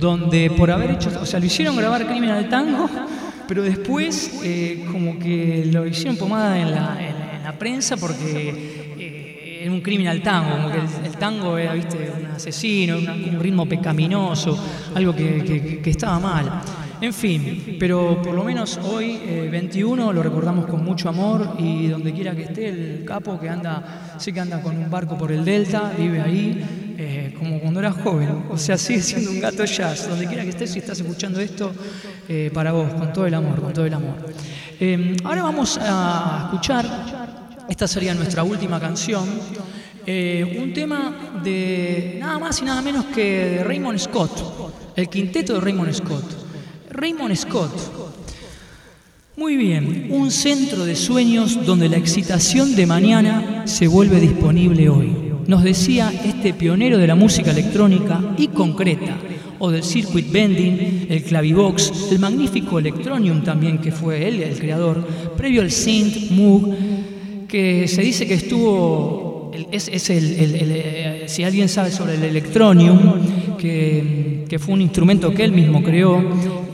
donde 0.00 0.50
por 0.50 0.70
haber 0.70 0.92
hecho, 0.92 1.10
o 1.20 1.26
sea, 1.26 1.38
lo 1.38 1.46
hicieron 1.46 1.76
grabar 1.76 2.06
Criminal 2.06 2.48
Tango, 2.48 2.88
pero 3.46 3.62
después 3.62 4.40
eh, 4.42 4.84
como 4.90 5.18
que 5.18 5.68
lo 5.70 5.86
hicieron 5.86 6.16
pomada 6.16 6.58
en 6.58 6.70
la, 6.72 6.96
en- 7.00 7.36
en 7.36 7.42
la 7.44 7.52
prensa 7.58 7.96
porque 7.96 8.94
eh, 8.98 9.60
era 9.62 9.70
un 9.72 9.80
criminal 9.82 10.22
tango, 10.22 10.50
como 10.56 10.70
que 10.70 10.78
el, 11.06 11.12
tango 11.16 11.58
era, 11.58 11.74
viste, 11.74 12.10
un 12.18 12.26
asesino, 12.30 12.96
un 12.98 13.38
ritmo 13.40 13.66
pecaminoso, 13.66 14.58
algo 14.94 15.14
que, 15.14 15.80
estaba 15.84 16.18
mal. 16.18 16.50
En 17.02 17.12
fin, 17.14 17.76
pero 17.78 18.20
por 18.22 18.34
lo 18.34 18.44
menos 18.44 18.78
hoy, 18.82 19.18
eh, 19.22 19.48
21, 19.50 20.12
lo 20.12 20.22
recordamos 20.22 20.66
con 20.66 20.84
mucho 20.84 21.08
amor 21.08 21.56
y 21.58 21.88
donde 21.88 22.12
quiera 22.12 22.34
que 22.34 22.42
esté, 22.42 22.68
el 22.68 23.04
capo 23.06 23.40
que 23.40 23.48
anda, 23.48 24.16
sé 24.18 24.32
que 24.34 24.40
anda 24.40 24.60
con 24.62 24.76
un 24.76 24.90
barco 24.90 25.16
por 25.16 25.32
el 25.32 25.42
delta, 25.44 25.92
vive 25.98 26.20
ahí, 26.20 26.89
eh, 27.02 27.34
como 27.38 27.58
cuando 27.60 27.80
era 27.80 27.92
joven, 27.92 28.44
o 28.50 28.58
sea, 28.58 28.76
sigue 28.76 29.00
siendo 29.00 29.30
un 29.30 29.40
gato 29.40 29.64
jazz, 29.64 30.06
donde 30.06 30.26
quiera 30.26 30.42
que 30.42 30.50
estés, 30.50 30.70
si 30.70 30.80
estás 30.80 31.00
escuchando 31.00 31.40
esto, 31.40 31.72
eh, 32.28 32.50
para 32.52 32.72
vos, 32.72 32.92
con 32.92 33.10
todo 33.10 33.26
el 33.26 33.32
amor, 33.32 33.58
con 33.62 33.72
todo 33.72 33.86
el 33.86 33.94
amor. 33.94 34.16
Eh, 34.78 35.16
ahora 35.24 35.42
vamos 35.42 35.78
a 35.80 36.42
escuchar, 36.44 37.56
esta 37.70 37.88
sería 37.88 38.12
nuestra 38.12 38.42
última 38.42 38.78
canción, 38.78 39.26
eh, 40.04 40.58
un 40.60 40.74
tema 40.74 41.40
de 41.42 42.18
nada 42.20 42.38
más 42.38 42.60
y 42.60 42.66
nada 42.66 42.82
menos 42.82 43.06
que 43.06 43.62
Raymond 43.64 43.98
Scott, 43.98 44.92
el 44.94 45.08
quinteto 45.08 45.54
de 45.54 45.60
Raymond 45.60 45.94
Scott. 45.94 46.24
Raymond 46.90 47.34
Scott. 47.34 47.72
Muy 49.36 49.56
bien, 49.56 50.08
un 50.10 50.30
centro 50.30 50.84
de 50.84 50.94
sueños 50.94 51.64
donde 51.64 51.88
la 51.88 51.96
excitación 51.96 52.76
de 52.76 52.84
mañana 52.84 53.66
se 53.66 53.86
vuelve 53.88 54.20
disponible 54.20 54.90
hoy. 54.90 55.29
Nos 55.46 55.62
decía 55.62 56.12
este 56.24 56.54
pionero 56.54 56.98
de 56.98 57.06
la 57.06 57.14
música 57.14 57.50
electrónica 57.50 58.20
y 58.36 58.48
concreta, 58.48 59.16
o 59.58 59.70
del 59.70 59.82
circuit 59.82 60.30
bending, 60.30 61.06
el 61.08 61.22
clavivox, 61.22 62.10
el 62.12 62.18
magnífico 62.18 62.78
electronium 62.78 63.42
también 63.42 63.78
que 63.78 63.92
fue 63.92 64.26
él 64.26 64.42
el 64.42 64.58
creador, 64.58 65.06
previo 65.36 65.62
al 65.62 65.70
synth, 65.70 66.30
Moog, 66.30 66.74
que 67.46 67.86
se 67.88 68.02
dice 68.02 68.26
que 68.26 68.34
estuvo, 68.34 69.50
es, 69.70 69.88
el, 70.10 70.36
eh, 70.38 71.24
si 71.26 71.44
alguien 71.44 71.68
sabe 71.68 71.90
sobre 71.90 72.14
el 72.14 72.24
electronium, 72.24 73.56
que 73.58 74.58
fue 74.58 74.74
un 74.74 74.82
instrumento 74.82 75.34
que 75.34 75.44
él 75.44 75.52
mismo 75.52 75.82
creó, 75.82 76.24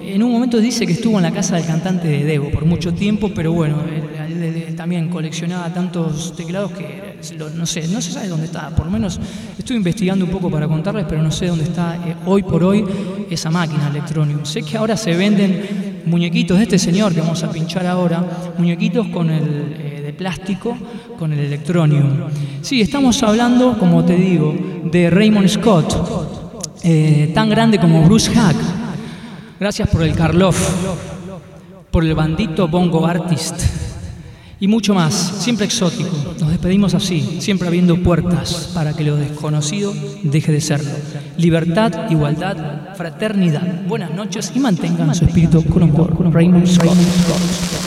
en 0.07 0.23
un 0.23 0.31
momento 0.33 0.59
dice 0.59 0.87
que 0.87 0.93
estuvo 0.93 1.17
en 1.19 1.25
la 1.25 1.31
casa 1.33 1.57
del 1.57 1.67
cantante 1.67 2.07
de 2.09 2.25
Devo 2.25 2.51
por 2.51 2.65
mucho 2.65 2.93
tiempo, 2.95 3.31
pero 3.35 3.53
bueno, 3.53 3.77
él, 3.89 4.43
él- 4.43 4.65
él 4.69 4.77
también 4.77 5.09
coleccionaba 5.09 5.73
tantos 5.73 6.35
teclados 6.37 6.73
que 6.73 7.17
lo- 7.39 7.51
no 7.51 7.67
sé, 7.67 7.89
no 7.89 8.01
se 8.01 8.13
sabe 8.13 8.29
dónde 8.29 8.47
está, 8.47 8.71
por 8.71 8.87
lo 8.87 8.93
menos 8.93 9.19
estuve 9.59 9.77
investigando 9.77 10.25
un 10.25 10.31
poco 10.31 10.51
para 10.51 10.69
contarles, 10.69 11.07
pero 11.09 11.23
no 11.23 11.31
sé 11.31 11.47
dónde 11.47 11.65
está 11.65 11.97
eh, 12.07 12.15
hoy 12.27 12.43
por 12.43 12.63
hoy 12.65 12.85
esa 13.31 13.51
máquina 13.51 13.89
Electronium. 13.89 14.45
Sé 14.45 14.63
que 14.63 14.77
ahora 14.77 14.97
se 14.97 15.15
venden 15.17 16.03
muñequitos 16.07 16.57
de 16.59 16.65
este 16.65 16.79
señor 16.79 17.13
que 17.13 17.21
vamos 17.21 17.43
a 17.43 17.51
pinchar 17.51 17.87
ahora, 17.87 18.25
muñequitos 18.59 19.09
con 19.09 19.29
el 19.31 19.43
eh, 19.79 20.03
de 20.07 20.13
plástico 20.13 20.77
con 21.19 21.33
el 21.33 21.41
Electronium. 21.41 22.07
Sí, 22.63 22.81
estamos 22.81 23.21
hablando, 23.23 23.77
como 23.79 24.05
te 24.05 24.15
digo, 24.15 24.55
de 24.85 25.11
Raymond 25.11 25.49
Scott, 25.49 25.97
eh, 26.85 27.33
tan 27.35 27.49
grande 27.51 27.79
como 27.79 28.03
Bruce 28.03 28.31
Hack. 28.33 28.57
Gracias 29.59 29.89
por 29.89 30.03
el 30.03 30.15
Karloff, 30.15 30.57
por 31.91 32.05
el 32.05 32.15
bandito 32.15 32.69
Bongo 32.69 33.07
Artist 33.07 33.61
y 34.61 34.69
mucho 34.69 34.95
más, 34.95 35.15
siempre 35.15 35.67
exótico. 35.67 36.11
Nos 36.41 36.51
despedimos 36.51 36.95
así, 36.95 37.39
siempre 37.41 37.67
abriendo 37.67 38.03
puertas 38.03 38.71
para 38.75 38.95
que 38.95 39.05
lo 39.05 39.17
desconocido 39.17 39.95
deje 40.23 40.53
de 40.53 40.61
serlo. 40.61 40.91
Libertad, 41.37 42.11
igualdad, 42.11 42.95
fraternidad. 42.97 43.85
Buenas 43.87 44.13
noches 44.15 44.53
y 44.55 44.59
mantengan 44.59 45.15
su 45.15 45.25
espíritu 45.25 45.65
con 45.65 45.83
amor. 45.83 46.33
Raymond 46.33 46.67
Scott. 46.67 47.86